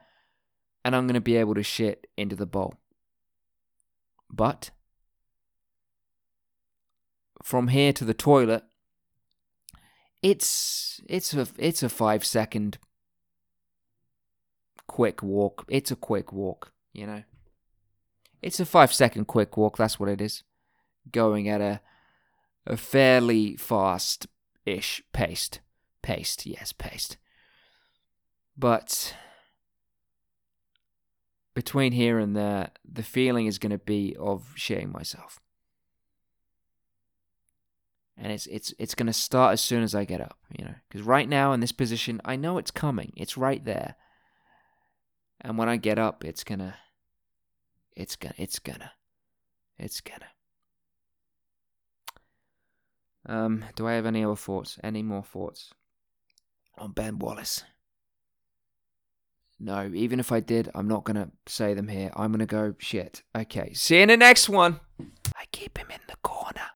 and 0.83 0.95
I'm 0.95 1.05
going 1.05 1.15
to 1.15 1.21
be 1.21 1.35
able 1.35 1.55
to 1.55 1.63
shit 1.63 2.07
into 2.17 2.35
the 2.35 2.45
bowl. 2.45 2.75
But 4.31 4.71
from 7.43 7.67
here 7.67 7.93
to 7.93 8.03
the 8.03 8.13
toilet, 8.13 8.63
it's 10.23 10.99
it's 11.07 11.33
a 11.33 11.47
it's 11.57 11.83
a 11.83 11.89
five 11.89 12.25
second 12.25 12.79
quick 14.87 15.21
walk. 15.23 15.65
It's 15.67 15.91
a 15.91 15.95
quick 15.95 16.31
walk, 16.31 16.71
you 16.93 17.05
know. 17.07 17.23
It's 18.41 18.59
a 18.59 18.65
five 18.65 18.93
second 18.93 19.25
quick 19.25 19.57
walk. 19.57 19.77
That's 19.77 19.99
what 19.99 20.09
it 20.09 20.21
is. 20.21 20.43
Going 21.11 21.49
at 21.49 21.61
a 21.61 21.81
a 22.67 22.77
fairly 22.77 23.55
fast 23.55 24.27
ish 24.65 25.03
pace. 25.13 25.49
paced 26.01 26.45
yes 26.45 26.71
paced. 26.73 27.17
But 28.57 29.15
between 31.53 31.91
here 31.91 32.19
and 32.19 32.35
there, 32.35 32.71
the 32.83 33.03
feeling 33.03 33.45
is 33.45 33.59
going 33.59 33.71
to 33.71 33.77
be 33.77 34.15
of 34.19 34.53
shitting 34.57 34.91
myself. 34.91 35.39
and 38.17 38.31
it's 38.31 38.47
it's 38.47 38.73
it's 38.79 38.95
going 38.95 39.07
to 39.07 39.13
start 39.13 39.53
as 39.53 39.61
soon 39.61 39.83
as 39.83 39.93
I 39.93 40.05
get 40.05 40.21
up, 40.21 40.37
you 40.57 40.63
know. 40.65 40.75
Cuz 40.89 41.01
right 41.01 41.27
now 41.27 41.51
in 41.53 41.59
this 41.59 41.71
position, 41.71 42.21
I 42.23 42.35
know 42.35 42.57
it's 42.57 42.71
coming. 42.71 43.11
It's 43.15 43.37
right 43.37 43.63
there. 43.63 43.95
And 45.45 45.59
when 45.59 45.69
I 45.69 45.77
get 45.77 45.99
up, 45.99 46.25
it's 46.25 46.43
to 46.59 46.73
it's 47.95 48.15
to 48.15 48.33
it's 48.35 48.57
to 48.79 48.91
it's 49.77 50.01
to 50.01 50.11
um, 53.31 53.63
do 53.75 53.87
I 53.87 53.93
have 53.93 54.07
any 54.07 54.23
other 54.23 54.35
thoughts? 54.35 54.79
Any 54.83 55.03
more 55.03 55.21
thoughts 55.21 55.71
on 56.79 56.93
Ben 56.93 57.19
Wallace? 57.19 57.63
No, 59.59 59.91
even 59.93 60.19
if 60.19 60.31
I 60.31 60.39
did, 60.39 60.69
I'm 60.73 60.87
not 60.87 61.05
to 61.15 61.29
say 61.47 61.75
them 61.75 61.87
here. 61.87 62.11
I'm 62.15 62.31
to 62.39 62.45
go, 62.47 62.73
shit. 62.79 63.21
Okay, 63.35 63.73
see 63.73 63.97
you 63.97 64.01
in 64.01 64.09
the 64.09 64.17
next 64.17 64.49
one. 64.49 64.79
I 65.35 65.45
keep 65.51 65.77
him 65.77 65.91
in 65.91 66.01
the 66.07 66.17
corner. 66.23 66.74